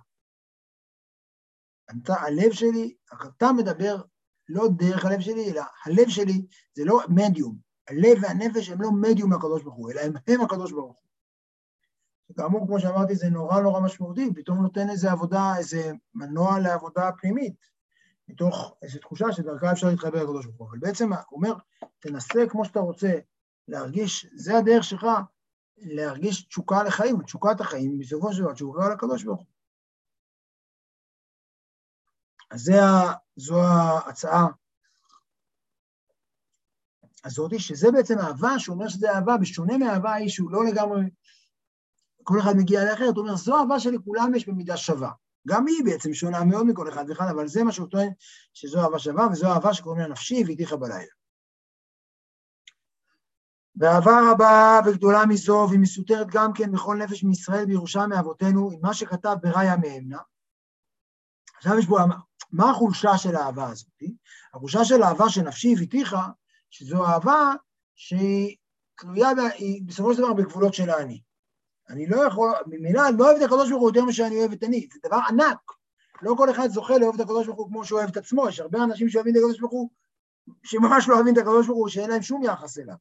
[2.03, 2.93] אתה, הלב שלי,
[3.37, 4.01] אתה מדבר
[4.49, 7.57] לא דרך הלב שלי, אלא הלב שלי זה לא מדיום.
[7.89, 11.03] הלב והנפש הם לא מדיום לקדוש ברוך הוא, אלא הם הם הקדוש ברוך הוא.
[12.37, 17.55] כאמור, כמו שאמרתי, זה נורא נורא משמעותי, פתאום נותן איזה עבודה, איזה מנוע לעבודה פנימית,
[18.27, 20.67] מתוך איזו תחושה שדרכה אפשר להתחבר לקדוש ברוך הוא.
[20.69, 21.53] אבל בעצם הוא אומר,
[21.99, 23.13] תנסה כמו שאתה רוצה
[23.67, 25.07] להרגיש, זה הדרך שלך
[25.77, 29.52] להרגיש תשוקה לחיים, תשוקת החיים, בסופו של דבר תשוקה לקדוש ברוך הוא.
[32.53, 32.73] אז זה,
[33.35, 34.47] זו ההצעה
[37.25, 41.01] הזאת, שזה בעצם אהבה, שהוא אומר שזה אהבה, בשונה מהאהבה ההיא שהוא לא לגמרי,
[42.23, 45.11] כל אחד מגיע לאחרת, הוא אומר, זו אהבה שלכולם יש במידה שווה.
[45.47, 48.09] גם היא בעצם שונה מאוד מכל אחד ואחד, אבל זה מה שהוא טוען,
[48.53, 51.11] שזו אהבה שווה, וזו אהבה שקוראים לה נפשי והטיחה בלילה.
[53.75, 58.93] ואהבה רבה וגדולה מזו, והיא מסותרת גם כן בכל נפש מישראל בירושה מאבותינו, עם מה
[58.93, 60.19] שכתב בראיה מאמנה.
[61.57, 61.97] עכשיו יש פה
[62.53, 64.03] מה החולשה של האהבה הזאת?
[64.53, 66.15] החולשה של האהבה שנפשי הביתיך,
[66.69, 67.53] שזו אהבה
[67.95, 68.57] שהיא
[68.97, 69.29] תלויה,
[69.85, 71.21] בסופו של דבר בגבולות של האני.
[71.89, 74.63] אני לא יכול, ממילא אני לא אוהב את הקדוש ברוך הוא יותר משאני אוהב את
[74.63, 75.57] אני, זה דבר ענק.
[76.21, 78.59] לא כל אחד זוכה לאהוב את הקדוש ברוך הוא כמו שהוא אוהב את עצמו, יש
[78.59, 79.89] הרבה אנשים שאוהבים את הקדוש ברוך הוא,
[80.63, 82.95] שממש לא אוהבים את הקדוש ברוך הוא, שאין להם שום יחס אליו.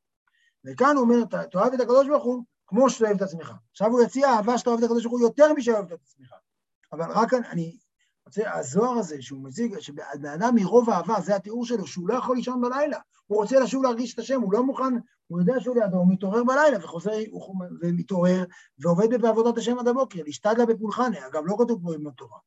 [0.65, 3.53] וכאן הוא אומר, אתה אוהב את הקדוש ברוך הוא כמו שאתה אוהב את עצמך.
[3.71, 6.35] עכשיו הוא יציע אהבה שאתה אוהב את הקדוש ברוך הוא יותר משאוהב את עצמך.
[6.93, 7.77] אבל רק אני
[8.39, 10.03] רוצה, הזוהר הזה שהוא מציג, שבן
[10.35, 12.99] אדם מרוב אהבה, זה התיאור שלו, שהוא לא יכול לישון בלילה.
[13.27, 14.95] הוא הוא רוצה לשוב להרגיש את השם, הוא לא מוכן,
[15.27, 17.11] הוא יודע שהוא לידו, הוא מתעורר בלילה וחוזר,
[17.81, 18.45] ומתעורר
[18.79, 22.39] ועובד בעבודת השם עד הבוקר, להשתדלה בפולחנה, אגב, לא כתוב פה עם התורה,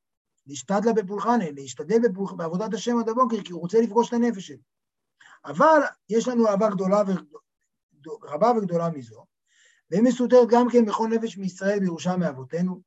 [0.48, 2.00] להשתדלה בפולחנה, להשתדל
[2.38, 4.64] בעבודת השם עד הבוקר, כי הוא רוצה לפגוש את הנפש שלו.
[5.46, 7.04] אבל יש לנו אהבה גדולה
[8.06, 9.26] ורבה וגדולה מזו,
[9.92, 12.82] והיא מסותרת גם כן בכל נפש מישראל בירושה מאבותינו,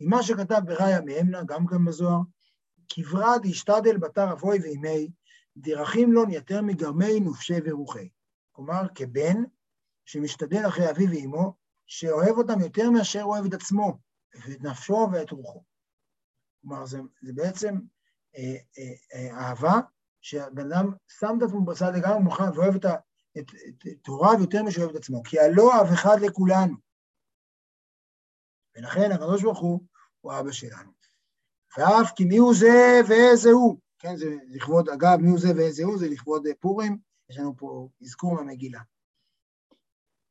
[0.00, 2.20] עם מה שכתב בראיה מאמנה, גם כן בזוהר,
[2.92, 5.10] כברה דשתדל בתר אבוי ואימי,
[5.56, 8.08] דרכים לו יותר מגרמי נופשי ורוחי.
[8.52, 9.36] כלומר, כבן
[10.04, 11.54] שמשתדל אחרי אביו ואימו,
[11.86, 13.98] שאוהב אותם יותר מאשר אוהב את עצמו,
[14.34, 15.64] ואת נפשו ואת רוחו.
[16.60, 17.74] כלומר, זה, זה בעצם
[18.36, 19.80] אה, אה, אה, אהבה
[20.20, 22.84] שהבן אדם שם את עצמו בצד לגמרי מוכן ואוהב את,
[23.38, 26.74] את, את, את הוריו יותר משאוהב את עצמו, כי הלא אב אחד לכולנו.
[28.76, 29.80] ולכן הקדוש ברוך הוא
[30.20, 30.99] הוא אבא שלנו.
[31.78, 33.78] ואף כי מי הוא זה ואיזה הוא.
[33.98, 36.98] כן, זה לכבוד, אגב, מי הוא זה ואיזה הוא, זה לכבוד פורים,
[37.30, 38.80] יש לנו פה אזכור מהמגילה.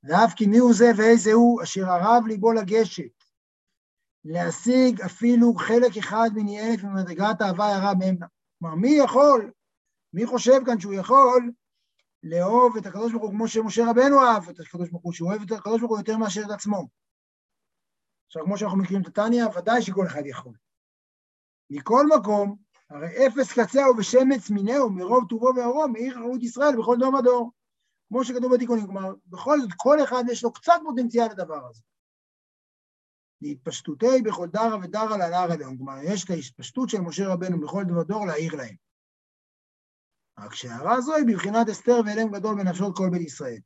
[0.03, 3.23] ואף כי מי הוא זה ואיזה הוא, אשר ערב ליבו לגשת,
[4.25, 8.25] להשיג אפילו חלק אחד מני אלף ממדרגת אהבה ירה מהמנה.
[8.59, 9.51] כלומר, מי יכול,
[10.13, 11.51] מי חושב כאן שהוא יכול
[12.23, 15.41] לאהוב את הקדוש ברוך הוא כמו שמשה רבנו אהב את הקדוש ברוך הוא, שהוא אוהב
[15.41, 16.87] את הקדוש ברוך הוא יותר מאשר את עצמו.
[18.27, 20.53] עכשיו, כמו שאנחנו מכירים את התניא, ודאי שכל אחד יכול.
[21.69, 22.55] מכל מקום,
[22.89, 27.51] הרי אפס קצהו ושמץ מינהו, מרוב טובו ואורו, מאיר חרות ישראל בכל דור ודור.
[28.09, 31.81] כמו שכתוב בתיקונים, כלומר, בכל זאת, כל אחד יש לו קצת פוטנציאל לדבר הזה.
[33.41, 38.03] להתפשטותי בכל דרה ודרה לנער עליהם, כלומר, יש את ההתפשטות של משה רבנו בכל דבר
[38.03, 38.75] דור להעיר להם.
[40.39, 43.59] רק שהערה זו היא בבחינת אסתר ואלם גדול בנפשות כל בית ישראל.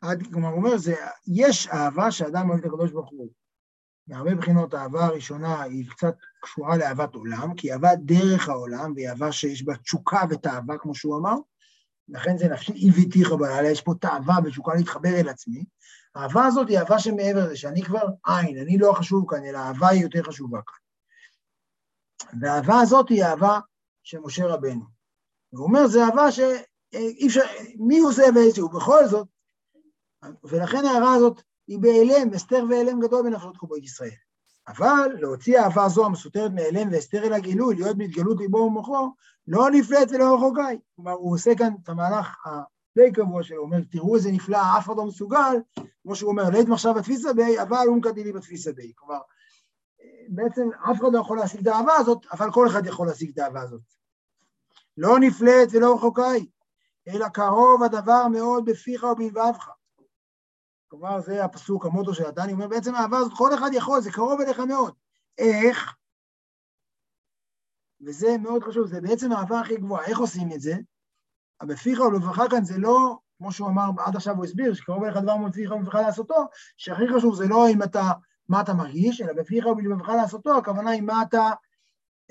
[0.00, 0.94] עד, כלומר, הוא אומר, זה,
[1.26, 3.39] יש אהבה שאדם אוהב את הקדוש ברוך הוא.
[4.10, 9.08] מהרבה בחינות האהבה הראשונה היא קצת קשורה לאהבת עולם, כי היא אהבה דרך העולם, והיא
[9.08, 11.34] אהבה שיש בה תשוקה ותאווה, כמו שהוא אמר,
[12.08, 15.64] לכן זה נפשי איביתיך בלילה, יש פה תאווה ותשוקה להתחבר אל עצמי.
[16.14, 19.88] האהבה הזאת היא אהבה שמעבר לזה, שאני כבר עין, אני לא חשוב כאן, אלא האהבה
[19.88, 20.78] היא יותר חשובה כאן.
[22.40, 23.60] והאהבה הזאת היא אהבה
[24.02, 24.84] של משה רבנו.
[25.50, 27.44] הוא אומר, זה אהבה שאי אפשר,
[27.78, 29.28] מי זה ואיזה הוא, בכל זאת,
[30.44, 34.10] ולכן ההערה הזאת היא בהיעלם, הסתר והיעלם גדול בנפשות בית ישראל.
[34.68, 39.08] אבל להוציא אהבה זו המסותרת מהיעלם והסתר אל הגילוי, להיות בהתגלות ליבו ומוחו,
[39.48, 40.78] לא נפלט ולא רחוקי.
[40.96, 44.96] כלומר, הוא עושה כאן את המהלך הדי קבוע שלו, אומר, תראו איזה נפלא, אף אחד
[44.96, 45.56] לא מסוגל,
[46.02, 48.92] כמו שהוא אומר, לית מחשב בתפיסה בי, אבל הוא מקדילי בתפיסה בי.
[48.94, 49.20] כלומר,
[50.28, 53.38] בעצם אף אחד לא יכול להשיג את האהבה הזאת, אבל כל אחד יכול להשיג את
[53.38, 53.82] האהבה הזאת.
[54.96, 56.50] לא נפלט ולא רחוקי,
[57.08, 59.79] אלא קרוב הדבר מאוד בפיך ובלבבך.
[60.90, 64.40] כלומר, זה הפסוק, המוטו של הדני, אומר, בעצם האהבה הזאת, כל אחד יכול, זה קרוב
[64.40, 64.94] אליך מאוד.
[65.38, 65.94] איך?
[68.06, 70.04] וזה מאוד חשוב, זה בעצם האהבה הכי גבוהה.
[70.06, 70.74] איך עושים את זה?
[71.62, 75.36] בפיך ולבבך כאן זה לא, כמו שהוא אמר, עד עכשיו הוא הסביר, שקרוב אליך דבר
[75.36, 78.02] מאוד פיך ולבבך לעשותו, שהכי חשוב זה לא אם אתה,
[78.48, 81.50] מה אתה מרגיש, אלא בפיך ולבבך לעשותו, הכוונה היא מה אתה,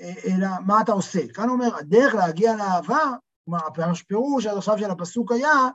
[0.00, 1.32] אלא מה אתה עושה.
[1.32, 3.02] כאן הוא אומר, הדרך להגיע לאהבה,
[3.44, 5.68] כלומר, הפירוש עד עכשיו של הפסוק היה,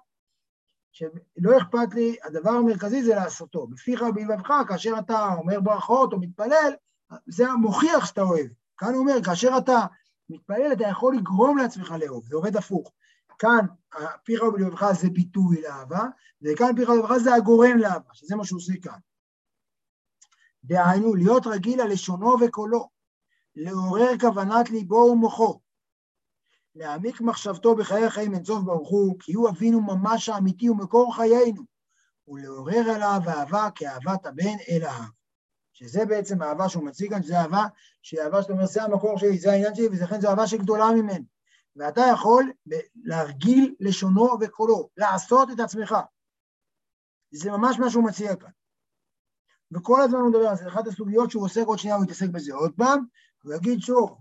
[0.96, 3.68] שלא אכפת לי, הדבר המרכזי זה לעשותו.
[3.68, 6.74] בפיך ובלבבך, כאשר אתה אומר ברכות או מתפלל,
[7.28, 8.48] זה מוכיח שאתה אוהב.
[8.78, 9.86] כאן הוא אומר, כאשר אתה
[10.30, 12.92] מתפלל, אתה יכול לגרום לעצמך לאהוב, זה עובד הפוך.
[13.40, 13.66] כאן
[14.24, 16.04] פיך ובלבבך זה ביטוי לאהבה,
[16.42, 19.00] וכאן פיך ובלבבך זה הגורם לאהבה, שזה מה שהוא עושה כאן.
[20.64, 22.90] דהיינו, להיות רגיל על לשונו וקולו,
[23.56, 25.60] לעורר כוונת ליבו ומוחו,
[26.76, 31.64] להעמיק מחשבתו בחיי החיים אין סוף ברוך הוא, כי הוא אבינו ממש האמיתי ומקור חיינו,
[32.28, 35.10] ולעורר עליו אהבה כאהבת הבן אל האב.
[35.74, 37.64] שזה בעצם האהבה שהוא מציג כאן, שזה אהבה,
[38.02, 41.26] שהיא אהבה שאתה אומר, זה המקור שלי, זה העניין שלי, ולכן זו אהבה שגדולה ממנו.
[41.76, 42.52] ואתה יכול
[42.96, 45.96] להרגיל לשונו וקולו, לעשות את עצמך.
[47.32, 48.50] זה ממש מה שהוא מציע כאן.
[49.72, 52.54] וכל הזמן הוא מדבר על זה, אחת הסוגיות שהוא עוסק עוד שנייה, הוא יתעסק בזה
[52.54, 53.06] עוד פעם,
[53.44, 54.18] הוא יגיד שוב,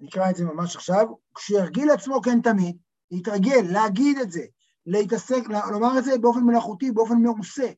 [0.00, 2.78] נקרא את זה ממש עכשיו, כשירגיל עצמו כן תמיד,
[3.10, 4.42] להתרגל, להגיד את זה,
[4.86, 7.72] להתעסק, לומר את זה באופן מלאכותי, באופן מעושה.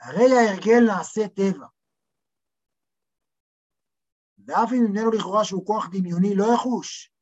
[0.00, 1.66] הרי ההרגל נעשה טבע.
[4.46, 7.12] ואף אם נמנה לו לכאורה שהוא כוח דמיוני לא יחוש,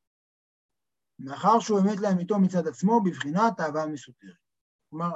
[1.19, 4.35] מאחר שהוא אמת לאמיתו מצד עצמו, בבחינת אהבה מסותרת.
[4.89, 5.11] כלומר,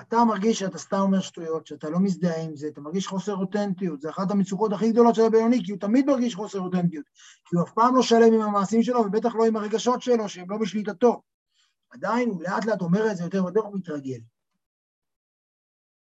[0.00, 4.00] אתה מרגיש שאתה סתם אומר שטויות, שאתה לא מזדהה עם זה, אתה מרגיש חוסר אותנטיות,
[4.00, 7.04] זה אחת המצוקות הכי גדולות של הבינוני, כי הוא תמיד מרגיש חוסר אותנטיות,
[7.44, 10.50] כי הוא אף פעם לא שלם עם המעשים שלו, ובטח לא עם הרגשות שלו, שהם
[10.50, 11.22] לא בשליטתו.
[11.90, 14.20] עדיין הוא לאט לאט אומר את זה יותר ויותר, הוא מתרגל.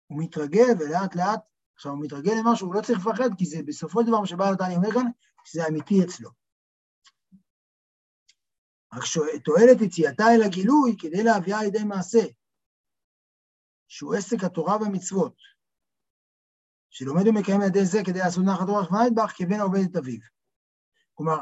[0.07, 1.41] הוא מתרגל ולאט לאט,
[1.75, 4.55] עכשיו הוא מתרגל למשהו, הוא לא צריך לפחד, כי זה בסופו של דבר מה שבעל
[4.55, 5.07] התניא אומר כאן,
[5.45, 6.31] שזה אמיתי אצלו.
[8.95, 9.03] רק
[9.45, 12.21] תועלת יציאתה אל הגילוי כדי להביאה לידי מעשה,
[13.91, 15.35] שהוא עסק התורה והמצוות,
[16.91, 20.19] שלומד ומקיים על ידי זה כדי לעשות נחת רוח ומטבח כבן העובד את אביו.
[21.15, 21.39] כלומר,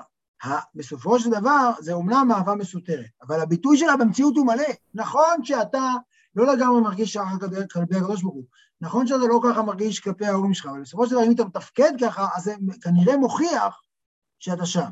[0.75, 4.73] בסופו של דבר זה אומנם אהבה מסותרת, אבל הביטוי שלה במציאות הוא מלא.
[4.95, 5.93] נכון שאתה
[6.35, 7.39] לא לגמרי מרגיש שחר
[7.73, 8.45] כלפי הקדוש ברוך הוא,
[8.81, 11.93] נכון שאתה לא ככה מרגיש כלפי ההורים שלך, אבל בסופו של דבר אם אתה מתפקד
[12.01, 13.83] ככה, אז זה כנראה מוכיח
[14.39, 14.91] שאתה שם.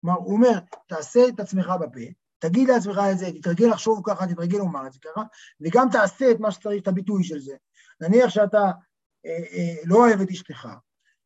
[0.00, 2.00] כלומר, הוא אומר, תעשה את עצמך בפה,
[2.48, 5.22] תגיד לעצמך את זה, תתרגל לחשוב ככה, תתרגל לומר את זה ככה,
[5.60, 7.56] וגם תעשה את מה שצריך, את הביטוי של זה.
[8.00, 8.62] נניח שאתה
[9.26, 10.68] אה, אה, לא אוהב את אשתך,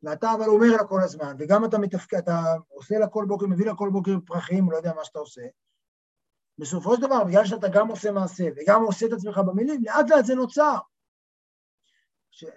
[0.03, 3.67] ואתה אבל אומר לה כל הזמן, וגם אתה מתפקד, אתה עושה לה כל בוקר, מביא
[3.67, 5.43] לה כל בוקר פרחים, לא יודע מה שאתה עושה,
[6.59, 10.25] בסופו של דבר, בגלל שאתה גם עושה מעשה וגם עושה את עצמך במילים, לאט לאט
[10.25, 10.79] זה נוצר.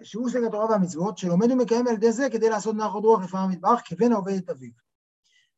[0.04, 3.82] שהוא את התורה והמצוות, שלומד ומקיים על ידי זה כדי לעשות נחת רוח לפעם המטבח,
[3.86, 4.72] כבן העובד את אביו.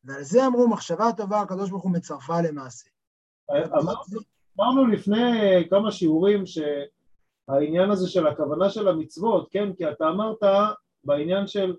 [0.04, 2.93] ועל זה אמרו, מחשבה טובה, הקדוש ברוך הוא מצרפה למעשה.
[4.60, 10.44] אמרנו לפני כמה שיעורים שהעניין הזה של הכוונה של המצוות, כן, כי אתה אמרת
[11.04, 11.76] בעניין של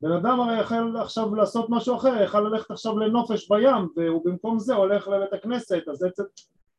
[0.00, 4.58] בן אדם הרי יכול עכשיו לעשות משהו אחר, יכול ללכת עכשיו לנופש בים והוא במקום
[4.58, 6.22] זה הולך לבית הכנסת, אז עצם,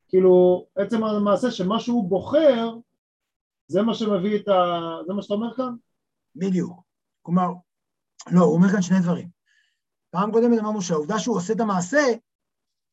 [0.07, 2.69] כאילו עצם המעשה שמה שהוא בוחר
[3.67, 4.79] זה מה שמביא את ה...
[5.07, 5.75] זה מה שאתה אומר כאן?
[6.35, 6.81] בדיוק.
[7.21, 7.47] כלומר,
[8.31, 9.29] לא, הוא אומר כאן שני דברים.
[10.09, 12.03] פעם קודמת אמרנו שהעובדה שהוא עושה את המעשה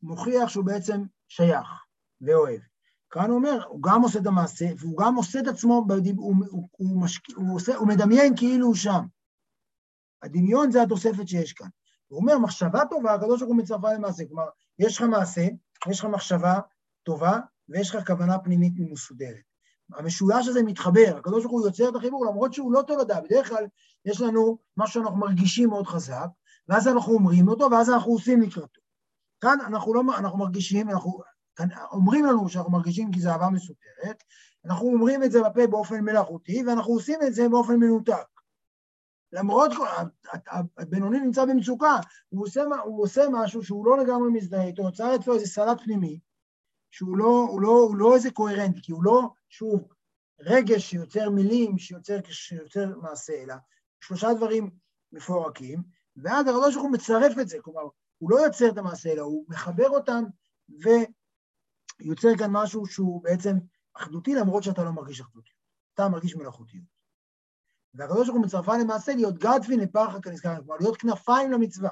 [0.02, 1.68] מוכיח שהוא בעצם שייך
[2.20, 2.60] ואוהב.
[3.10, 6.34] כאן הוא אומר, הוא גם עושה את המעשה והוא גם עושה את עצמו, הוא, הוא,
[6.50, 7.22] הוא, הוא, משק...
[7.36, 9.04] הוא, עושה, הוא מדמיין כאילו הוא שם.
[10.22, 11.68] הדמיון זה התוספת שיש כאן.
[12.08, 14.24] הוא אומר, מחשבה טובה, הקדוש ברוך הוא מצרפה למעשה.
[14.28, 14.46] כלומר,
[14.78, 15.46] יש לך מעשה,
[15.88, 16.58] יש לך מחשבה
[17.02, 19.42] טובה, ויש לך כוונה פנימית מסודרת.
[19.94, 23.20] המשולש הזה מתחבר, הקדוש ברוך הוא יוצר את החיבור, למרות שהוא לא תולדה.
[23.20, 23.66] בדרך כלל
[24.04, 26.26] יש לנו משהו שאנחנו מרגישים מאוד חזק,
[26.68, 28.80] ואז אנחנו אומרים אותו, ואז אנחנו עושים לקראתו.
[29.44, 31.20] כאן אנחנו לא, אנחנו מרגישים, אנחנו,
[31.56, 34.24] כאן אומרים לנו שאנחנו מרגישים כי זו אהבה מסותרת,
[34.64, 38.26] אנחנו אומרים את זה בפה באופן מלאכותי, ואנחנו עושים את זה באופן מנותק.
[39.32, 39.70] למרות,
[40.78, 41.96] הבינוני נמצא במצוקה,
[42.28, 46.18] הוא עושה, הוא עושה משהו שהוא לא לגמרי מזדהה איתו, נוצר אצלו איזה סלט פנימי,
[46.90, 49.88] שהוא לא, הוא לא, הוא לא איזה קוהרנטי, כי הוא לא, שוב,
[50.40, 53.54] רגש שיוצר מילים, שיוצר, שיוצר מעשה, אלא
[54.00, 54.70] שלושה דברים
[55.12, 55.82] מפורקים,
[56.16, 57.82] ואז הקדוש הוא מצרף את זה, כלומר,
[58.18, 60.24] הוא לא יוצר את המעשה, אלא הוא מחבר אותם
[60.68, 63.56] ויוצר כאן משהו שהוא בעצם
[63.94, 65.58] אחדותי, למרות שאתה לא מרגיש אחדותיות,
[65.94, 66.94] אתה מרגיש מלאכותיות.
[67.94, 71.90] והקדוש ברוך הוא מצרפה למעשה להיות גדפין לפרחה כנזכר, כלומר להיות כנפיים למצווה.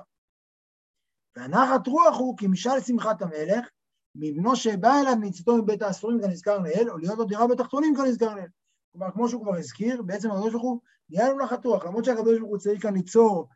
[1.36, 3.68] והנחת רוח הוא כי משל שמחת המלך,
[4.14, 8.48] מבנו שבא אליו מצאתו מבית האסורים כנזכר לאל, או להיות לו דירה בתחתונים כנזכר לאל.
[8.92, 12.38] כלומר, כמו שהוא כבר הזכיר, בעצם הקדוש ברוך הוא נהיה לנו נחת רוח, למרות שהקדוש
[12.38, 13.48] ברוך הוא צריך כאן ליצור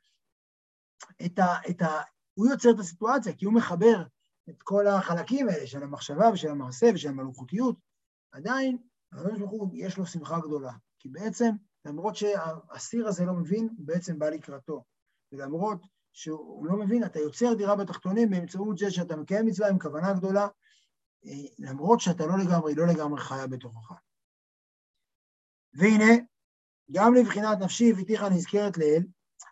[1.26, 2.00] את ה, את ה...
[2.38, 4.02] הוא יוצר את הסיטואציה, כי הוא מחבר
[4.48, 7.76] את כל החלקים האלה של המחשבה ושל המעשה ושל המלוכותיות,
[8.32, 8.78] עדיין
[9.12, 11.50] הקדוש ברוך הוא יש לו שמחה גדולה, כי בעצם
[11.84, 14.84] למרות שהאסיר הזה לא מבין, הוא בעצם בא לקראתו.
[15.32, 20.12] ולמרות שהוא לא מבין, אתה יוצר דירה בתחתונים באמצעות זה שאתה מקיים מצווה עם כוונה
[20.12, 20.48] גדולה,
[21.58, 23.92] למרות שאתה לא לגמרי, לא לגמרי חיה בתוכך.
[25.74, 26.12] והנה,
[26.92, 29.02] גם לבחינת נפשי הביתיך נזכרת לאל,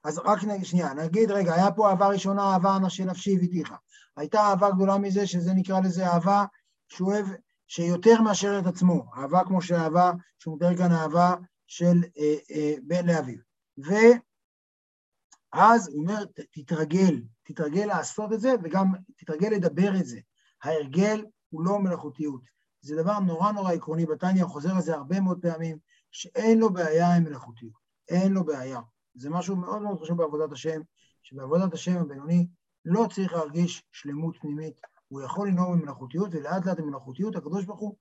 [0.04, 3.72] אז רק שנייה, נגיד, רגע, היה פה אהבה ראשונה, אהבה של נפשי הביתיך.
[4.16, 6.44] הייתה אהבה גדולה מזה, שזה נקרא לזה אהבה
[6.88, 7.26] שהוא אוהב,
[7.66, 9.04] שיותר מאשר את עצמו.
[9.16, 11.34] אהבה כמו שאהבה, שהוא מתאר כאן אהבה
[11.66, 13.38] של אה, אה, בן לאביו.
[13.78, 20.20] ואז הוא אומר, תתרגל, תתרגל לעשות את זה וגם תתרגל לדבר את זה.
[20.62, 22.42] ההרגל הוא לא מלאכותיות.
[22.80, 25.78] זה דבר נורא נורא עקרוני בתניא, חוזר על זה הרבה מאוד פעמים,
[26.10, 27.72] שאין לו בעיה עם מלאכותיות.
[28.08, 28.80] אין לו בעיה.
[29.14, 30.80] זה משהו מאוד מאוד חשוב בעבודת השם,
[31.22, 32.46] שבעבודת השם הבינוני
[32.84, 37.94] לא צריך להרגיש שלמות פנימית, הוא יכול לנהוג במלאכותיות, ולאט לאט המלאכותיות, הקדוש ברוך הוא,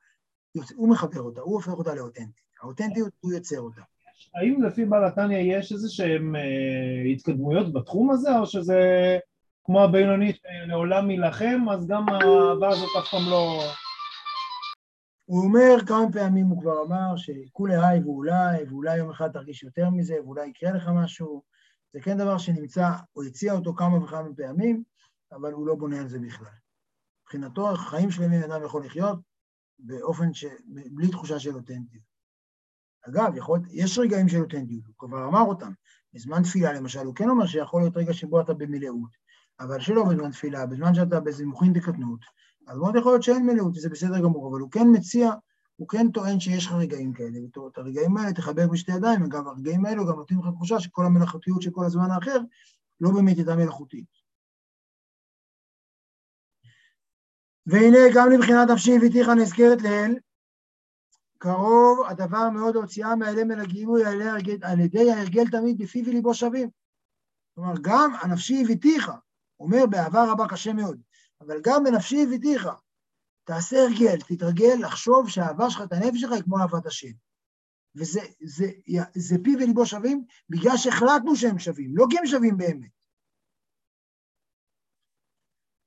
[0.76, 2.43] הוא מחבר אותה, הוא הופך אותה לאותנטית.
[2.62, 3.82] האותנטיות, הוא יוצר אותה.
[4.36, 8.80] האם לפי בעל התניא יש איזה שהן אה, התקדמויות בתחום הזה, או שזה
[9.63, 13.63] כמו הבינונית לעולם יילחם, אז גם האהבה הזאת אף פעם לא...
[15.34, 19.89] הוא אומר כמה פעמים, הוא כבר אמר שכולי היי ואולי, ואולי יום אחד תרגיש יותר
[19.89, 21.43] מזה, ואולי יקרה לך משהו.
[21.93, 24.84] זה כן דבר שנמצא, הוא הציע אותו כמה וכמה פעמים,
[25.32, 26.48] אבל הוא לא בונה על זה בכלל.
[27.24, 29.19] מבחינתו, חיים שלמים אדם יכול לחיות
[29.80, 30.46] באופן ש...
[30.91, 32.04] בלי תחושה של אותנטיות.
[33.10, 35.72] אגב, יכול, יש רגעים של אותנטיות, הוא כבר אמר אותם.
[36.13, 39.12] בזמן תפילה, למשל, הוא כן אומר שיכול להיות רגע שבו אתה במלאות,
[39.60, 42.19] אבל שלא בזמן תפילה, בזמן שאתה באיזה מוחין דקטנות,
[42.67, 45.32] אז מאוד יכול להיות שאין מלאות, וזה בסדר גמור, אבל הוא כן מציע,
[45.76, 49.86] הוא כן טוען שיש לך רגעים כאלה, ואת הרגעים האלה תחבק בשתי ידיים, אגב, הרגעים
[49.86, 52.39] האלו גם נותנים לך תחושה שכל המלאכותיות של כל הזמן האחר
[53.02, 54.06] לא באמת הייתה מלאכותית.
[57.65, 60.15] והנה גם לבחינת נפשי הביתיך נזכרת לאל,
[61.38, 64.06] קרוב הדבר מאוד הוציאה מהאלם אל הגילוי
[64.62, 66.69] על ידי ההרגל תמיד בפיו וליבו שווים.
[67.56, 69.12] כלומר, גם הנפשי הביתיך,
[69.60, 71.02] אומר באהבה רבה קשה מאוד,
[71.41, 72.67] אבל גם בנפשי הביתיך,
[73.43, 77.12] תעשה הרגל, תתרגל לחשוב שהאהבה שלך, את הנפש שלך, היא כמו אהבת השם.
[77.96, 82.58] וזה זה, זה, זה פיו וליבו שווים בגלל שהחלטנו שהם שווים, לא כי הם שווים
[82.58, 82.91] באמת.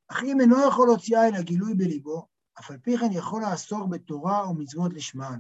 [0.09, 2.29] אך אם אינו יכול להוציאה אל הגילוי בליבו,
[2.61, 5.39] אף על פי כן יכול לעסוק בתורה ומצוות לשמן,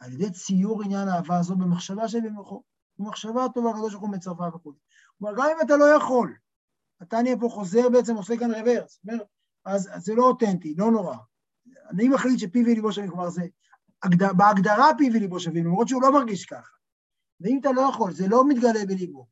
[0.00, 2.62] על ידי ציור עניין האהבה הזו במחשבה שבמוחו,
[2.98, 4.72] במחשבה טובה, הקדוש ברוך הוא מצרפה וכו'.
[5.18, 6.36] כלומר, גם אם אתה לא יכול,
[7.12, 9.24] נהיה פה חוזר בעצם, עושה כאן רוורס, אומר,
[9.64, 11.16] אז, אז זה לא אותנטי, לא נורא.
[11.90, 13.42] אני מחליט שפי וליבו שווים, כלומר זה,
[14.02, 16.76] הגדר, בהגדרה פי וליבו שווים, למרות שהוא לא מרגיש ככה.
[17.40, 19.26] ואם אתה לא יכול, זה לא מתגלה בליבו,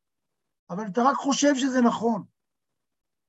[0.69, 2.23] אבל אתה רק חושב שזה נכון.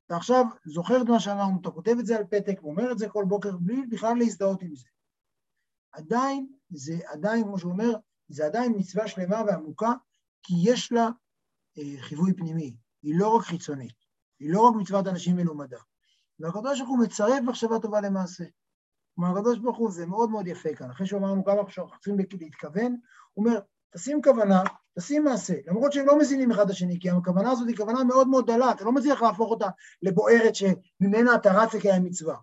[0.07, 3.09] אתה עכשיו זוכר את מה שאמרנו, אתה כותב את זה על פתק ואומר את זה
[3.09, 4.87] כל בוקר בלי בכלל להזדהות עם זה.
[5.93, 7.93] עדיין, זה עדיין, כמו שהוא אומר,
[8.29, 9.93] זה עדיין מצווה שלמה ועמוקה,
[10.43, 11.09] כי יש לה
[11.79, 14.08] אה, חיווי פנימי, היא לא רק חיצונית,
[14.41, 15.79] היא לא רק מצוות אנשים מלומדה.
[16.41, 18.45] והקדוש ברוך הוא מצרף מחשבה טובה למעשה.
[19.15, 22.97] כלומר, הקדוש ברוך הוא, זה מאוד מאוד יפה כאן, אחרי שאמרנו כמה שאנחנו צריכים להתכוון,
[23.35, 23.61] הוא אומר,
[23.95, 24.63] תשים כוונה,
[24.99, 28.29] תשים מעשה, למרות שהם לא מזינים אחד את השני, כי הכוונה הזאת היא כוונה מאוד
[28.29, 29.69] מאוד דלה, אתה לא מצליח להפוך אותה
[30.03, 32.37] לבוערת שממנה אתה רץ לקיים מצווה.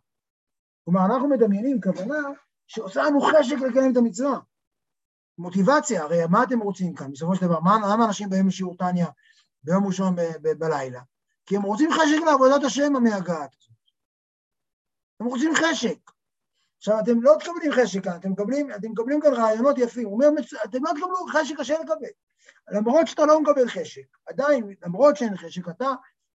[0.86, 2.19] כלומר, אנחנו מדמיינים כוונה
[2.67, 4.39] שעושה לנו חשק לקיים את המצווה.
[5.38, 7.12] מוטיבציה, הרי מה אתם רוצים כאן?
[7.12, 9.08] בסופו של דבר, מה, למה אנשים באים לשיעור טניה
[9.63, 11.01] ביום ראשון בלילה?
[11.45, 13.75] כי הם רוצים חשק לעבודת השם המייגעת הזאת.
[15.19, 16.12] הם רוצים חשק.
[16.77, 20.08] עכשיו, אתם לא תקבלים חשק כאן, אתם מקבלים, אתם מקבלים כאן רעיונות יפים.
[20.08, 20.27] הוא אומר,
[20.65, 22.08] אתם לא תקבלו חשק קשה לקבל.
[22.71, 25.91] למרות שאתה לא מקבל חשק, עדיין, למרות שאין חשק, אתה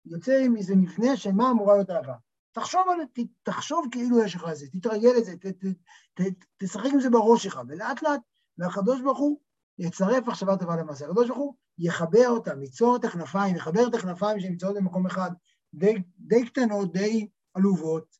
[0.06, 2.14] יוצא עם איזה מבנה של מה אמורה להיות אהבה.
[2.52, 5.66] תחשוב על תחשוב כאילו יש לך את זה, תתרגל את זה, ת, ת,
[6.14, 6.22] ת,
[6.58, 8.22] תשחק עם זה בראש שלך, ולאט לאט,
[8.58, 9.40] והקדוש ברוך הוא
[9.80, 11.06] יצרף מחשבה טובה למעשה.
[11.06, 15.32] הקדוש ברוך הוא יחבר אותם, ייצור את הכנפיים, יחבר את הכנפיים שנמצאות במקום אחד,
[15.74, 18.18] די, די קטנות, די עלובות,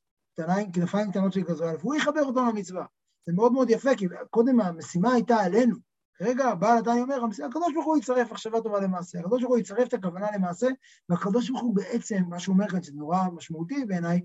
[0.74, 2.86] כנפיים קטנות של גזרה, והוא יחבר אותם למצווה.
[3.26, 5.76] זה מאוד מאוד יפה, כי קודם המשימה הייתה עלינו.
[6.18, 7.16] כרגע הבעל התניא אומר,
[7.46, 10.68] הקדוש ברוך הוא יצרף מחשבה טובה למעשה, הקדוש ברוך הוא יצרף את הכוונה למעשה,
[11.10, 14.22] והקדוש ברוך הוא בעצם, מה שהוא אומר כאן, שזה נורא משמעותי בעיניי,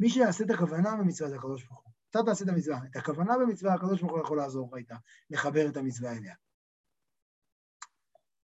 [0.00, 1.92] מי שיעשה את הכוונה במצווה זה הקדוש ברוך הוא.
[2.10, 4.96] אתה תעשה את המצווה, את הכוונה במצווה, הקדוש ברוך הוא יכול לעזור לך איתה,
[5.30, 6.34] לחבר את המצווה אליה.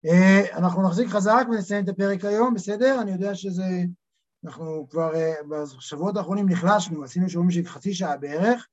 [0.07, 3.01] אה, אנחנו נחזיק חזק ונסיים את הפרק היום, בסדר?
[3.01, 3.83] אני יודע שזה...
[4.45, 8.67] אנחנו כבר אה, בשבועות האחרונים נחלשנו, עשינו שיעורים של חצי שעה בערך,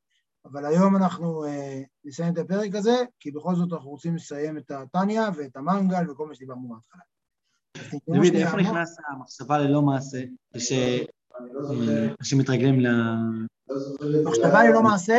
[0.44, 4.70] אבל היום אנחנו אה, נסיים את הפרק הזה, כי בכל זאת אנחנו רוצים לסיים את
[4.70, 7.02] הטניה ואת המנגל וכל מה שדיברנו בהתחלה.
[8.08, 10.22] דוד, איפה נכנס המחשבה ללא מעשה,
[10.56, 12.86] כשאנשים מתרגלים ל...
[14.24, 15.18] מחשבה ללא מעשה?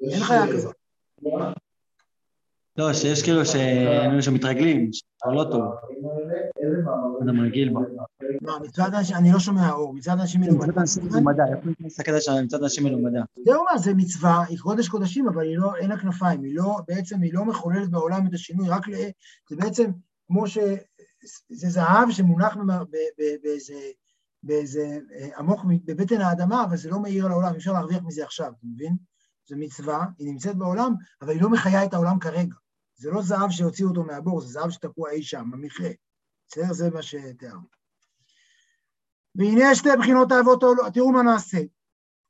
[0.00, 0.74] אין חיה כזאת.
[2.78, 3.42] לא, שיש כאילו
[4.20, 5.74] שמתרגלים, שכבר לא טוב.
[7.22, 7.80] אדם רגיל בה.
[8.42, 10.66] לא, מצוות אנשים, אני לא שומע אור, מצוות אנשים מלומדה.
[10.66, 13.20] מצוות אנשים מלומדה, איפה נכנס הקטע של מצוות אנשים מלומדה?
[13.44, 16.76] זהו מה, זה מצווה, היא קודש קודשים, אבל היא לא, אין לה כנפיים, היא לא,
[16.88, 18.92] בעצם היא לא מחוללת בעולם את השינוי, רק ל...
[19.50, 19.90] זה בעצם
[20.26, 20.58] כמו ש...
[21.50, 22.56] זה זהב שמונח
[23.42, 23.74] באיזה...
[24.42, 28.24] באיזה אה, עמוק בבטן האדמה, אבל זה לא מאיר על העולם, אי אפשר להרוויח מזה
[28.24, 28.96] עכשיו, אתה מבין?
[29.48, 32.54] זו מצווה, היא נמצאת בעולם, אבל היא לא מחיה את העולם כרגע.
[32.98, 35.90] זה לא זהב שהוציאו אותו מהבור, זה זהב שתקוע אי שם, במכרה.
[36.48, 36.72] בסדר?
[36.72, 37.66] זה מה שתיארנו.
[39.34, 41.58] והנה שתי בחינות האבות העולות, תראו מה נעשה.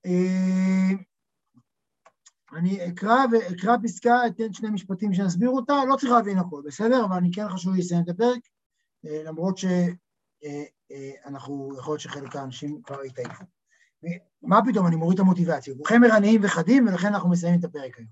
[0.07, 0.91] אה,
[2.53, 7.05] אני אקרא ואקרא פסקה, אתן שני משפטים שנסביר אותה, לא צריך להבין הכל, בסדר?
[7.05, 8.41] אבל אני כן חשוב לסיים את הפרק,
[9.07, 13.45] אה, למרות שאנחנו, אה, יכול להיות שחלק האנשים כבר התעייפו.
[14.43, 15.75] מה פתאום, אני מוריד את המוטיבציה.
[15.77, 18.09] כולכם ערניים וחדים, ולכן אנחנו מסיימים את הפרק היום.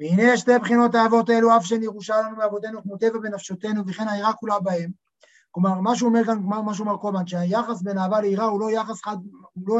[0.00, 4.60] והנה שתי בחינות האבות האלו, אף שנירושה לנו מאבותינו כמו טבע בנפשותנו, וכן העירה כולה
[4.60, 4.90] בהם.
[5.50, 8.70] כלומר, מה שהוא אומר כאן, מה שהוא אומר קודם, שהיחס בין אהבה ליראה הוא לא
[8.70, 9.16] יחס חד,
[9.66, 9.76] לא,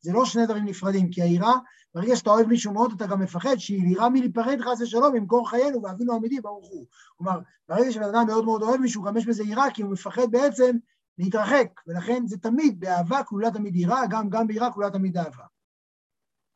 [0.00, 1.54] זה לא שני דברים נפרדים, כי היראה,
[1.94, 6.16] ברגע שאתה אוהב מישהו מאוד, אתה גם מפחד שיראה מלהיפרד חס ושלום במקור חיינו ואבינו
[6.16, 6.86] אמיתי, ברוך הוא.
[7.16, 10.30] כלומר, ברגע שבן אדם מאוד מאוד אוהב מישהו, גם יש בזה יראה, כי הוא מפחד
[10.30, 10.76] בעצם
[11.18, 15.44] להתרחק, ולכן זה תמיד, באהבה כלולה תמיד יראה, גם, גם ביראה כלולה תמיד אהבה.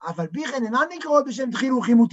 [0.07, 2.07] אבל ביכן אינן נקראות בשם תחילו וחימו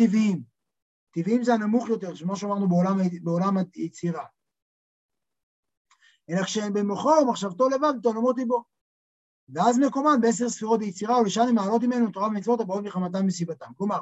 [1.11, 1.43] טבעיים.
[1.43, 4.25] זה הנמוך יותר, כמו שאמרנו בעולם, בעולם היצירה.
[6.29, 8.63] אלא כשהם במוחו ומחשבתו לבד בתעלומות ליבו.
[9.49, 13.71] ואז מקומן בעשר ספירות ביצירה ולשם הם מעלות ממנו תורה ומצוות הבאות מחמתם וסיבתם.
[13.77, 13.99] כלומר,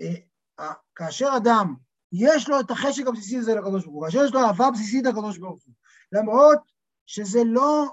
[0.00, 1.74] אה, כאשר אדם
[2.12, 5.38] יש לו את החשק הבסיסי הזה לקדוש ברוך הוא, כאשר יש לו אהבה בסיסית לקדוש
[5.38, 5.74] ברוך הוא,
[6.12, 6.58] למרות
[7.06, 7.84] שזה לא,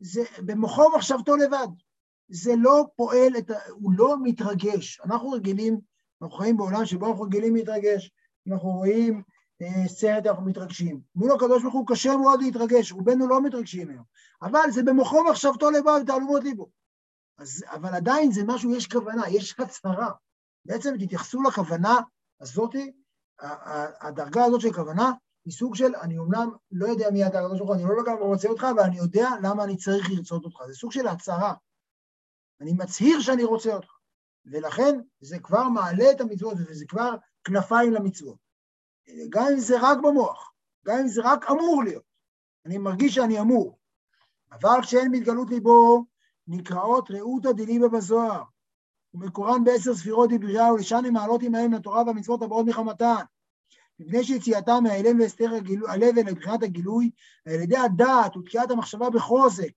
[0.00, 1.68] זה במוחו ומחשבתו לבד.
[2.28, 3.50] זה לא פועל, את.
[3.70, 5.00] הוא לא מתרגש.
[5.04, 5.80] אנחנו רגילים,
[6.22, 8.10] אנחנו חיים בעולם שבו אנחנו רגילים להתרגש.
[8.48, 9.22] אנחנו רואים
[9.62, 11.00] אה, סרט, אנחנו מתרגשים.
[11.14, 14.04] מול הקדוש ברוך הוא קשה מאוד להתרגש, רובנו לא מתרגשים היום.
[14.42, 16.68] אבל זה במוחו מחשבתו לבד ותעלומות ליבו.
[17.38, 20.10] אז, אבל עדיין זה משהו, יש כוונה, יש הצהרה.
[20.64, 22.00] בעצם תתייחסו לכוונה
[22.40, 22.92] הזאתי,
[24.00, 25.12] הדרגה הזאת של כוונה
[25.44, 28.24] היא סוג של, אני אומנם לא יודע מי אתה הקדוש ברוך הוא, אני לא לגמרי
[28.24, 30.58] רוצה אותך, אבל אני יודע למה אני צריך לרצות אותך.
[30.66, 31.54] זה סוג של הצהרה.
[32.60, 34.01] אני מצהיר שאני רוצה אותך.
[34.46, 37.14] ולכן זה כבר מעלה את המצוות, וזה כבר
[37.44, 38.36] כנפיים למצוות.
[39.28, 40.52] גם אם זה רק במוח,
[40.86, 42.04] גם אם זה רק אמור להיות.
[42.66, 43.78] אני מרגיש שאני אמור.
[44.52, 46.04] אבל כשאין מתגלות ליבו,
[46.46, 48.42] נקראות רעותא דליבא בזוהר,
[49.14, 53.24] ומקורן בעשר ספירות דבריהו, לשם הם מעלות עמהם לתורה והמצוות הבאות מחמתן.
[53.98, 55.50] מפני שיציאתם מהאלם והסתר
[55.88, 57.10] הלבל לבחינת הגילוי,
[57.46, 59.70] על ידי הדעת ותקיעת המחשבה בחוזק,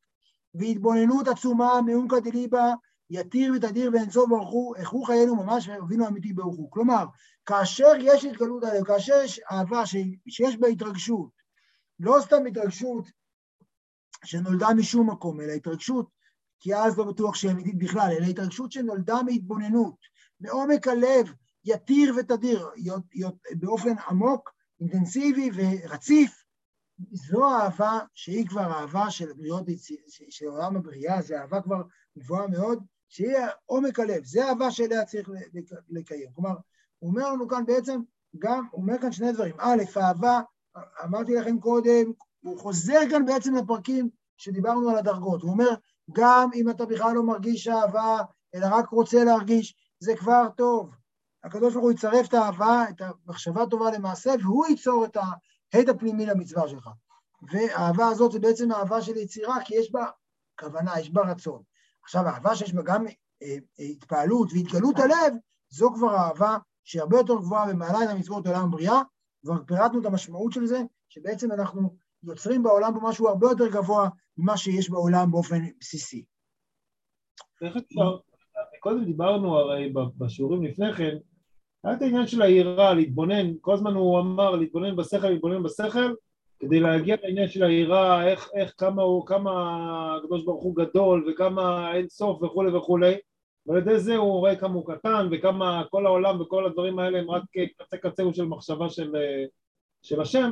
[0.56, 2.74] והתבוננות עצומה מעומקא דליבה,
[3.10, 6.72] יתיר ותדיר ואינסוף ברוך הוא, איכו חיינו ממש ואבינו אמיתי ברוך הוא.
[6.72, 7.06] כלומר,
[7.46, 9.86] כאשר יש התגלות עליהם, כאשר יש אהבה
[10.30, 11.30] שיש בה התרגשות,
[12.00, 13.06] לא סתם התרגשות
[14.24, 16.10] שנולדה משום מקום, אלא התרגשות,
[16.60, 19.98] כי אז לא בטוח שהיא אמיתית בכלל, אלא התרגשות שנולדה מהתבוננות,
[20.40, 21.34] מעומק הלב,
[21.66, 22.70] יתיר ותדיר,
[23.52, 26.46] באופן עמוק, אינטנסיבי ורציף.
[27.12, 29.66] זו אהבה שהיא כבר אהבה של בריאות,
[30.30, 31.82] של עולם הבריאה, זו אהבה כבר
[32.18, 32.84] גבוהה מאוד,
[33.16, 35.30] שהיא עומק הלב, זה אהבה שאליה צריך
[35.90, 36.30] לקיים.
[36.36, 36.56] כלומר,
[37.00, 38.02] הוא אומר לנו כאן בעצם,
[38.40, 39.56] גם, הוא אומר כאן שני דברים.
[39.60, 40.42] א', אהבה,
[41.04, 42.12] אמרתי לכם קודם,
[42.42, 45.42] הוא חוזר כאן בעצם לפרקים שדיברנו על הדרגות.
[45.42, 45.70] הוא אומר,
[46.12, 48.18] גם אם אתה בכלל לא מרגיש אהבה,
[48.56, 50.96] אלא רק רוצה להרגיש, זה כבר טוב.
[51.44, 56.26] הקדוש ברוך הוא יצרף את האהבה, את המחשבה הטובה למעשה, והוא ייצור את ההד הפנימי
[56.26, 56.90] למצווה שלך.
[57.52, 60.06] והאהבה הזאת זה בעצם אהבה של יצירה, כי יש בה
[60.60, 61.75] כוונה, יש בה רצון.
[62.06, 63.14] עכשיו, האהבה שיש בה גם אה,
[63.80, 65.34] אה, התפעלות והתגלות הלב,
[65.70, 69.02] זו כבר אהבה שהיא הרבה יותר גבוהה ומעלה את המצוות עולם הבריאה,
[69.42, 74.10] כבר פירטנו את המשמעות של זה, שבעצם אנחנו יוצרים בעולם פה משהו הרבה יותר גבוה
[74.38, 76.26] ממה שיש בעולם באופן בסיסי.
[77.62, 78.18] איך אפשר,
[78.80, 81.18] קודם דיברנו הרי בשיעורים לפני כן,
[81.84, 86.14] היה את העניין של היראה, להתבונן, כל הזמן הוא אמר להתבונן בשכל, להתבונן בשכל,
[86.60, 89.52] כדי להגיע לעניין של היראה, איך, איך, כמה הוא, כמה
[90.18, 93.16] הקדוש ברוך הוא גדול וכמה אין סוף וכולי וכולי.
[93.66, 97.32] ועל ידי זה הוא רואה כמה הוא קטן וכמה כל העולם וכל הדברים האלה הם
[97.32, 97.44] רק
[97.78, 99.12] קצה קצהו של מחשבה של,
[100.02, 100.52] של השם.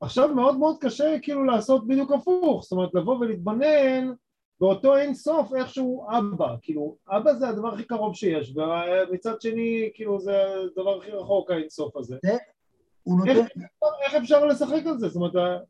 [0.00, 4.12] עכשיו מאוד מאוד קשה כאילו לעשות בדיוק הפוך, זאת אומרת לבוא ולהתבונן
[4.60, 10.20] באותו אין סוף איכשהו אבא, כאילו אבא זה הדבר הכי קרוב שיש ומצד שני כאילו
[10.20, 12.16] זה הדבר הכי רחוק האין סוף הזה
[13.26, 13.48] איך,
[14.04, 15.08] איך אפשר לשחק על זה?
[15.08, 15.62] זאת אומרת...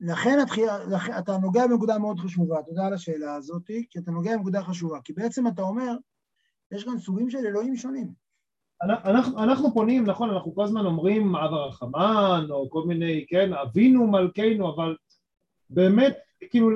[0.00, 0.38] לכן
[1.18, 5.12] אתה נוגע בנקודה מאוד חשובה, תודה על השאלה הזאת, כי אתה נוגע בנקודה חשובה, כי
[5.12, 5.96] בעצם אתה אומר,
[6.72, 8.12] יש כאן סוגים של אלוהים שונים.
[8.82, 14.06] אנחנו, אנחנו פונים, נכון, אנחנו כל הזמן אומרים אב הרחמן, או כל מיני, כן, אבינו
[14.06, 14.96] מלכנו, אבל
[15.70, 16.16] באמת,
[16.50, 16.70] כאילו,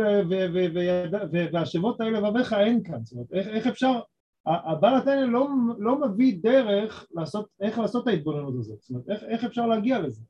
[1.53, 4.01] והשמות האלה לבביך אין כאן, זאת אומרת, איך, איך אפשר,
[4.47, 9.23] הבעל התניא לא, לא מביא דרך לעשות, איך לעשות את ההתבוננות הזאת, זאת אומרת, איך,
[9.23, 10.23] איך אפשר להגיע לזה?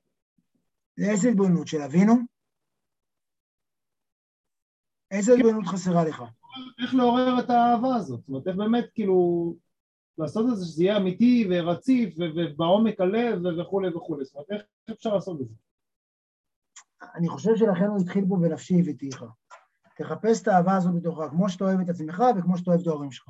[0.99, 1.69] לאיזה התבוננות?
[1.69, 2.15] של אבינו?
[5.11, 6.23] איזה התבוננות חסרה לך?
[6.83, 9.55] איך לעורר את האהבה הזאת, זאת אומרת, איך באמת, כאילו,
[10.19, 15.15] לעשות את זה שזה יהיה אמיתי ורציף ובעומק הלב וכולי וכולי, זאת אומרת, איך אפשר
[15.15, 15.55] לעשות את זה?
[17.15, 19.25] אני חושב שלכן הוא התחיל פה בנפשי הבאתיך.
[19.97, 23.13] תחפש את האהבה הזאת בתוכה, כמו שאתה אוהב את עצמך וכמו שאתה אוהב את ההורים
[23.13, 23.29] שלך.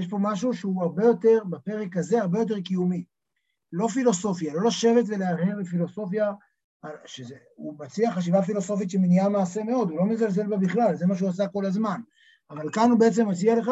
[0.00, 3.04] יש פה משהו שהוא הרבה יותר, בפרק הזה, הרבה יותר קיומי.
[3.72, 6.32] לא פילוסופיה, לא לשבת ולהרהר בפילוסופיה,
[7.06, 11.28] שהוא מציע חשיבה פילוסופית שמניעה מעשה מאוד, הוא לא מזלזל בה בכלל, זה מה שהוא
[11.28, 12.00] עשה כל הזמן.
[12.50, 13.70] אבל כאן הוא בעצם מציע לך,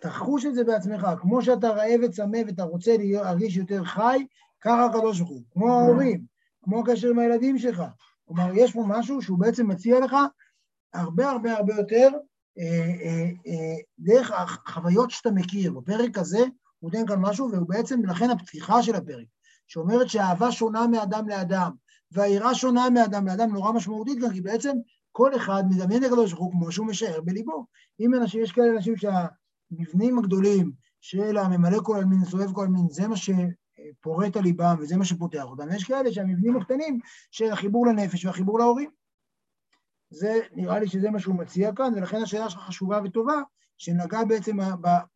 [0.00, 4.26] תחוש את זה בעצמך, כמו שאתה רעב וצמא ואתה רוצה להרגיש יותר חי,
[4.60, 6.24] ככה הקדוש ברוך הוא, כמו ההורים,
[6.62, 7.82] כמו הקשר עם הילדים שלך.
[8.24, 10.16] כלומר, יש פה משהו שהוא בעצם מציע לך
[10.94, 12.08] הרבה הרבה הרבה יותר
[13.98, 14.32] דרך
[14.66, 15.72] החוויות שאתה מכיר.
[15.72, 16.44] בפרק הזה
[16.78, 19.26] הוא נותן כאן משהו, והוא בעצם, לכן הפתיחה של הפרק,
[19.66, 21.70] שאומרת שהאהבה שונה מאדם לאדם,
[22.12, 24.76] והיראה שונה מאדם לאדם, נורא משמעותית כי בעצם
[25.12, 27.66] כל אחד מדמיין את הקדוש ברוך הוא כמו שהוא משער בליבו.
[28.00, 33.08] אם אנשים, יש כאלה אנשים שהמבנים הגדולים של הממלא כל עלמין, סובב כל עלמין, זה
[33.08, 35.68] מה שפורט על ליבם וזה מה שפותח אותם.
[35.72, 36.98] יש כאלה שהמבנים הקטנים
[37.30, 38.90] של החיבור לנפש והחיבור להורים.
[40.10, 43.42] זה, נראה לי שזה מה שהוא מציע כאן, ולכן השאלה שלך חשובה וטובה,
[43.78, 44.56] שנגע בעצם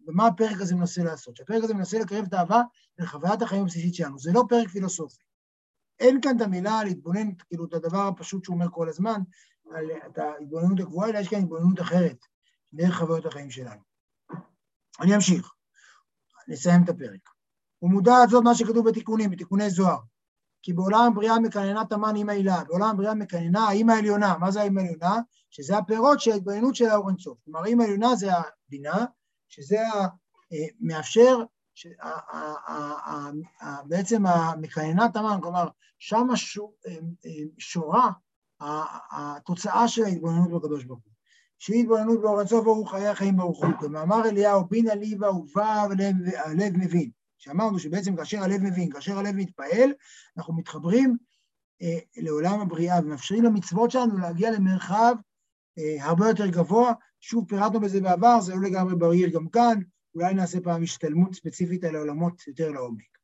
[0.00, 1.36] במה הפרק הזה מנסה לעשות.
[1.36, 2.62] שהפרק הזה מנסה לקרב את האהבה
[2.98, 4.18] לחוויית החיים הבסיסית שלנו.
[4.18, 5.22] זה לא פרק פילוסופי.
[6.00, 9.20] אין כאן את המילה להתבונן, כאילו, את הדבר הפשוט שהוא אומר כל הזמן,
[9.70, 12.18] על את ההתבוננות הגבוהה, אלא יש כאן התבוננות אחרת,
[12.72, 13.80] דרך חוויות החיים שלנו.
[15.00, 15.52] אני אמשיך,
[16.48, 17.28] נסיים את הפרק.
[17.78, 19.98] הוא מודע זאת מה שכתוב בתיקונים, בתיקוני זוהר.
[20.62, 24.38] כי בעולם הבריאה מקננה תמן אימא הילה, בעולם הבריאה מקננה האימא העליונה.
[24.38, 25.16] מה זה האימא העליונה?
[25.50, 27.38] שזה הפירות של ההתבוננות של האור אינסוף.
[27.44, 28.30] כלומר, האימא העליונה זה
[28.66, 29.04] הבינה,
[29.48, 29.78] שזה
[30.80, 31.38] מאפשר,
[33.84, 36.26] בעצם המקננה תמן, כלומר, שם
[37.58, 38.10] שורה
[39.10, 41.12] התוצאה של ההתבוננות בקדוש ברוך הוא.
[41.58, 43.72] שהיא התבוננות באור אינסוף ברוך חיי החיים ברוך הוא.
[43.80, 47.10] כמאמר אליהו, בינה לי ואהובה והלב מבין.
[47.38, 49.92] שאמרנו שבעצם כאשר הלב מבין, כאשר הלב מתפעל,
[50.36, 51.16] אנחנו מתחברים
[51.82, 55.14] אה, לעולם הבריאה ומאפשרים למצוות שלנו להגיע למרחב
[55.78, 56.92] אה, הרבה יותר גבוה.
[57.20, 59.78] שוב, פירטנו בזה בעבר, זה לא לגמרי בריר גם כאן,
[60.14, 63.18] אולי נעשה פעם השתלמות ספציפית על העולמות יותר לעומק.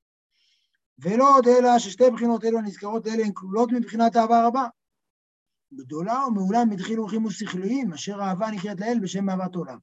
[0.99, 4.67] ולא עוד אלא ששתי בחינות אלו הנזכרות האלה הן כלולות מבחינת אהבה רבה.
[5.75, 9.79] גדולה ומעולה מדחילו הולכים ושכליים, אשר האהבה נקראת לאל בשם אהבת עולם.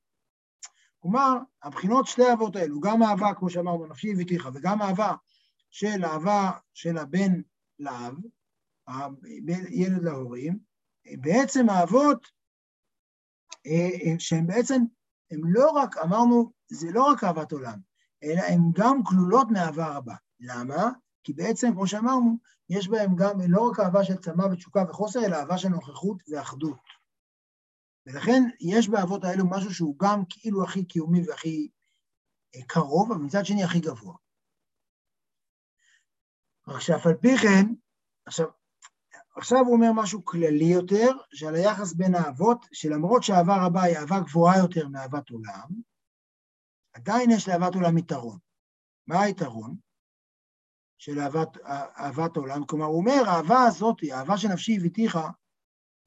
[1.01, 5.15] כלומר, הבחינות שתי האהבות האלו, גם אהבה, כמו שאמרנו, נפשי וטיחה, וגם אהבה
[5.69, 7.41] של אהבה של הבן
[7.79, 8.15] לאב,
[9.69, 10.59] ילד להורים,
[11.19, 12.27] בעצם האהבות
[13.67, 14.81] אה, שהן בעצם,
[15.31, 17.79] הן לא רק, אמרנו, זה לא רק אהבת עולם,
[18.23, 20.15] אלא הן גם כלולות מאהבה רבה.
[20.39, 20.89] למה?
[21.23, 22.37] כי בעצם, כמו שאמרנו,
[22.69, 27.00] יש בהן גם לא רק אהבה של צמא ותשוקה וחוסר, אלא אהבה של נוכחות ואחדות.
[28.05, 31.69] ולכן יש באבות האלו משהו שהוא גם כאילו הכי קיומי והכי
[32.55, 34.15] אה, קרוב, אבל מצד שני הכי גבוה.
[36.79, 37.65] שאף על פי כן,
[38.25, 38.47] עכשיו,
[39.35, 44.19] עכשיו הוא אומר משהו כללי יותר, שעל היחס בין האבות, שלמרות שאהבה רבה היא אהבה
[44.19, 45.69] גבוהה יותר מאהבת עולם,
[46.93, 48.37] עדיין יש לאהבת עולם יתרון.
[49.07, 49.75] מה היתרון
[50.97, 51.57] של אהבת,
[51.97, 52.65] אהבת עולם?
[52.65, 55.17] כלומר, הוא אומר, האהבה הזאת, האהבה שנפשי הביתיך,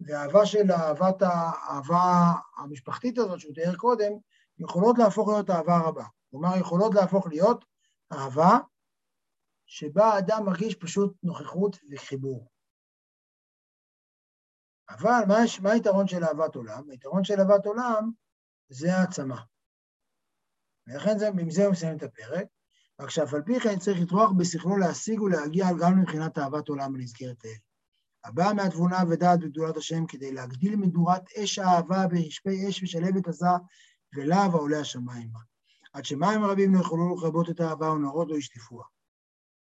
[0.06, 4.12] והאהבה של אהבת האהבה המשפחתית הזאת שהוא תיאר קודם,
[4.58, 6.04] יכולות להפוך להיות אהבה רבה.
[6.30, 7.64] כלומר, יכולות להפוך להיות
[8.12, 8.58] אהבה
[9.66, 12.48] שבה האדם מרגיש פשוט נוכחות וחיבור.
[14.90, 16.90] אבל מה, מה היתרון של אהבת עולם?
[16.90, 18.10] היתרון של אהבת עולם
[18.68, 19.42] זה העצמה.
[20.86, 22.46] ולכן זה, עם זה הוא מסיים את הפרק.
[23.00, 27.44] רק שאף על פי כן צריך לטרוח בשכלו להשיג ולהגיע גם מבחינת אהבת עולם הנזכרת
[27.44, 27.73] האלה.
[28.24, 33.46] הבאה מהתבונה ודעת בגדולת השם כדי להגדיל מדורת אש האהבה ברשפי אש ושלבת עזה
[34.16, 35.38] ולהב העולה השמיימה.
[35.92, 38.84] עד שמים רבים לא יכולו לכבות את האהבה ונרות לא ישטפוה.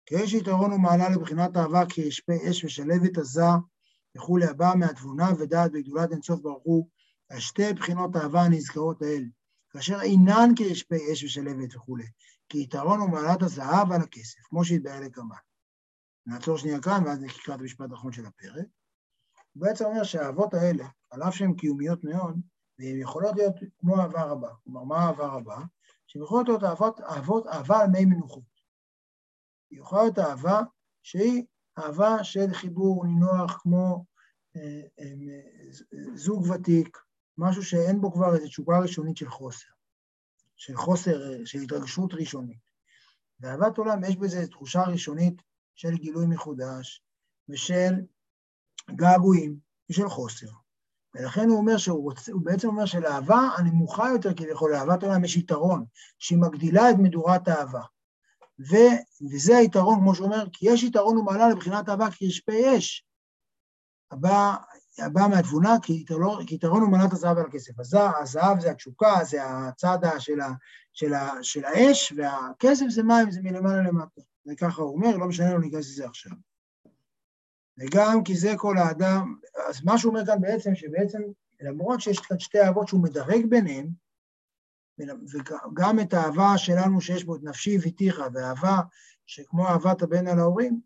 [0.07, 3.43] כי יש יתרון ומעלה לבחינת אהבה כרשפי אש ושלבת עזה
[4.17, 6.89] וכולי הבאה מהתבונה ודעת בגדולת אינסוף ברוך הוא
[7.29, 9.25] על שתי בחינות אהבה הנזכרות האל,
[9.71, 12.07] כאשר אינן כרשפי אש ושלבת וכולי,
[12.49, 15.37] כי יתרון ומעלת הזהב על הכסף, כמו שהתבהר לקמן.
[16.27, 18.67] נעצור שנייה כאן, ואז נקרא את המשפט האחרון של הפרק.
[19.53, 22.41] הוא בעצם אומר שהאהבות האלה, על אף שהן קיומיות מאוד,
[22.79, 24.51] והן יכולות להיות כמו אהבה רבה.
[24.65, 25.57] כלומר, מה אהבה רבה?
[26.07, 28.57] שהן יכולות להיות אהבות, אהבות, אהבה על מי מנוחות.
[29.71, 30.61] היא יכולה להיות אהבה
[31.03, 31.45] שהיא
[31.79, 34.05] אהבה של חיבור נינוח כמו
[34.57, 36.99] אה, אה, זוג ותיק,
[37.39, 39.69] משהו שאין בו כבר איזו תשוקה ראשונית של חוסר,
[40.57, 42.67] של חוסר, של התרגשות ראשונית.
[43.41, 45.43] ואהבת עולם, יש בזה תחושה ראשונית
[45.77, 47.03] של גילוי מחודש
[47.49, 47.95] ושל
[48.91, 49.59] געגועים
[49.91, 50.47] ושל חוסר.
[51.15, 55.37] ולכן הוא אומר שהוא רוצה, הוא בעצם אומר שלאהבה הנמוכה יותר כביכול, לאהבת העולם יש
[55.37, 55.85] יתרון,
[56.19, 57.83] שהיא מגדילה את מדורת האהבה.
[58.71, 58.77] ו,
[59.33, 63.07] וזה היתרון, כמו שהוא אומר, כי יש יתרון ומעלה לבחינת אהבה כרשפי אש.
[64.11, 64.57] הבא,
[64.99, 66.05] הבא מהתבונה, כי
[66.51, 67.73] יתרון ומעלת הזהב על הכסף.
[68.21, 70.49] הזהב זה התשוקה, זה הצד של, ה,
[70.93, 74.21] של, ה, של האש, והכסף זה מים, זה מלמעלה למטה.
[74.47, 76.33] וככה הוא אומר, לא משנה, לא ניכנס לזה עכשיו.
[77.79, 79.37] וגם כי זה כל האדם,
[79.69, 81.23] אז מה שהוא אומר כאן בעצם, שבעצם
[81.61, 83.89] למרות שיש כאן שתי אהבות שהוא מדרג ביניהם,
[84.99, 88.81] וגם את האהבה שלנו שיש בו את נפשי והתיכה, ואהבה
[89.27, 90.81] שכמו אהבת הבן על ההורים,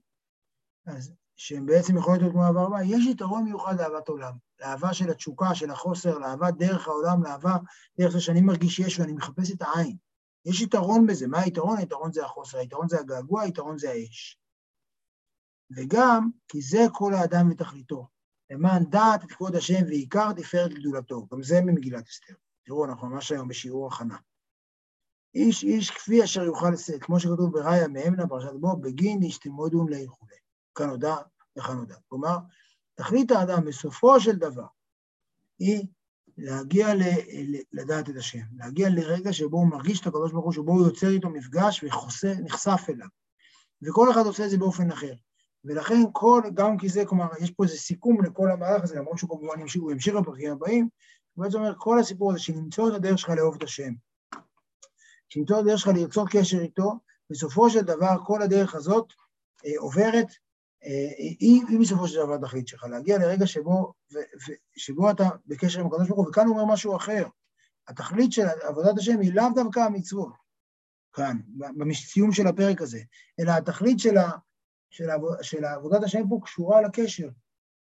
[0.87, 5.11] אז שהן בעצם יכולות להיות כמו אהבה רבה, יש יתרון מיוחד לאהבת עולם, לאהבה של
[5.11, 7.57] התשוקה, של החוסר, לאהבה דרך העולם, לאהבה
[7.99, 9.97] דרך זה שאני מרגיש יש ואני מחפש את העין.
[10.45, 11.27] יש יתרון בזה.
[11.27, 11.79] מה היתרון?
[11.79, 14.39] היתרון זה החוסר, היתרון זה הגעגוע, היתרון זה האש.
[15.77, 18.09] וגם כי זה כל האדם ותכליתו,
[18.51, 21.27] למען דעת את כבוד השם ועיקר תפארת גדולתו.
[21.33, 22.35] גם זה ממגילת אסתר.
[22.65, 24.17] תראו, אנחנו ממש היום בשיעור הכנה.
[25.35, 29.89] איש איש כפי אשר יוכל לשאת, כמו שכתוב בראיה מאמנה, פרשת בו, בגין איש תמודון
[29.89, 30.37] לאיחולי.
[30.75, 31.17] כאן הודע
[31.59, 31.97] וכאן הודע.
[32.09, 32.37] כלומר,
[32.95, 34.67] תכלית האדם בסופו של דבר
[35.59, 35.87] היא
[36.43, 37.03] להגיע ל,
[37.73, 41.11] לדעת את השם, להגיע לרגע שבו הוא מרגיש את הקדוש ברוך הוא, שבו הוא יוצר
[41.11, 41.85] איתו מפגש
[42.23, 43.07] ונחשף אליו.
[43.83, 45.13] וכל אחד עושה את זה באופן אחר.
[45.65, 49.31] ולכן כל, גם כי זה, כלומר, יש פה איזה סיכום לכל המהלך הזה, למרות שהוא
[49.31, 50.89] כמובן ימשיך, הוא ימשיך בפרקים הבאים,
[51.35, 53.93] הוא בעצם אומר, כל הסיפור הזה של למצוא את הדרך שלך לאהוב את השם,
[55.37, 56.93] למצוא את הדרך שלך לרצות קשר איתו,
[57.31, 59.13] בסופו של דבר כל הדרך הזאת
[59.67, 60.27] אה, עוברת,
[60.83, 65.81] היא, היא בסופו של דבר התכלית שלך, להגיע לרגע שבו, ו, ו, שבו אתה בקשר
[65.81, 67.27] עם הקדוש ברוך הוא, וכאן הוא אומר משהו אחר.
[67.89, 70.33] התכלית של עבודת השם היא לאו דווקא המצוות,
[71.13, 71.37] כאן,
[71.77, 73.01] בסיום של הפרק הזה,
[73.41, 74.31] אלא התכלית של, ה,
[74.91, 77.29] של, העבוד, של עבודת השם פה קשורה לקשר.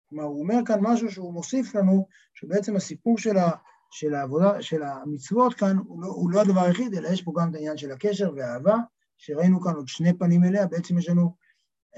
[0.09, 3.51] כלומר, הוא אומר כאן משהו שהוא מוסיף לנו, שבעצם הסיפור של, ה,
[3.91, 7.51] של, העבודה, של המצוות כאן הוא לא, הוא לא הדבר היחיד, אלא יש פה גם
[7.51, 8.77] את העניין של הקשר והאהבה,
[9.19, 11.35] שראינו כאן עוד שני פנים אליה, בעצם יש לנו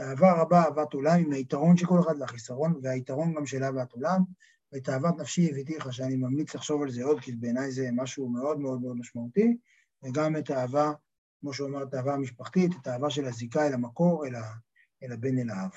[0.01, 4.23] אהבה רבה, אהבת עולם, עם היתרון של כל אחד והחיסרון, והיתרון גם של אהבת עולם,
[4.73, 8.61] ואת אהבת נפשי הביתיך, שאני ממליץ לחשוב על זה עוד, כי בעיניי זה משהו מאוד
[8.61, 9.57] מאוד מאוד משמעותי,
[10.03, 10.93] וגם את האהבה,
[11.41, 14.43] כמו שהוא אמר, את האהבה המשפחתית, את האהבה של הזיקה אל המקור, אל, ה,
[15.03, 15.71] אל הבן אל האב.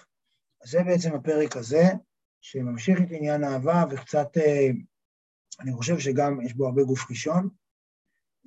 [0.63, 1.83] אז זה בעצם הפרק הזה,
[2.41, 4.69] שממשיך את עניין האהבה, וקצת, אה,
[5.59, 7.49] אני חושב שגם יש בו הרבה גוף ראשון,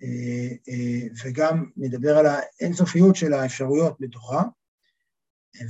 [0.02, 4.42] אה, אה, וגם מדבר על האינסופיות של האפשרויות בתוכה,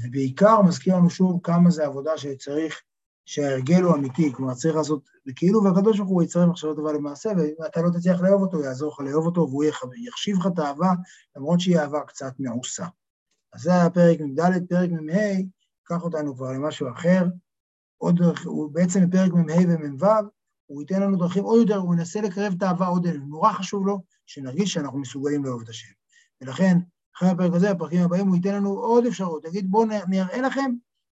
[0.04, 2.82] ובעיקר מזכיר לנו שוב כמה זה עבודה שצריך,
[3.24, 7.54] שההרגל הוא אמיתי, כלומר צריך לעשות, וכאילו והקדוש ברוך הוא יצטרך מחשבות טובה למעשה, ואם
[7.66, 9.64] אתה לא תצליח לאהוב אותו, יעזור לך לאהוב אותו, והוא
[10.08, 10.92] יחשיב לך את האהבה,
[11.36, 12.86] למרות שהיא אהבה קצת מעושה.
[13.52, 15.42] אז זה היה פרק מ"ד, פרק מ"ה,
[15.84, 17.24] קח אותנו כבר למשהו אחר.
[17.98, 20.06] עוד, הוא בעצם בפרק מ"ה ומ"ו,
[20.66, 23.26] הוא ייתן לנו דרכים עוד יותר, הוא ינסה לקרב את האהבה עוד אלינו.
[23.26, 25.92] נורא חשוב לו שנרגיש שאנחנו מסוגלים לאהוב את השם.
[26.40, 26.78] ולכן,
[27.16, 30.72] אחרי הפרק הזה, הפרקים הבאים, הוא ייתן לנו עוד אפשרות, יגיד בואו נראה לכם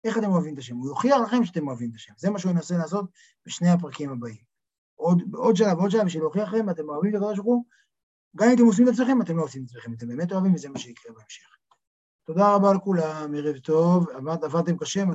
[0.04, 2.14] איך אתם אוהבים את השם, הוא יוכיח לכם שאתם אוהבים את השם.
[2.18, 3.06] זה מה שהוא ינסה לעשות
[3.46, 4.54] בשני הפרקים הבאים.
[4.96, 7.64] עוד, עוד שלב ועוד שלב, בשביל להוכיח לכם, אתם אוהבים את הקדוש ברוך הוא,
[8.36, 10.70] גם אם אתם עושים את עצמכם, אתם לא עושים את עצמכם, אתם באמת אוהבים, וזה
[10.70, 11.58] מה שיקרה בהמשך.
[12.26, 14.10] תודה רבה לכולם, ערב טוב,
[14.44, 15.06] עבדתם קשה,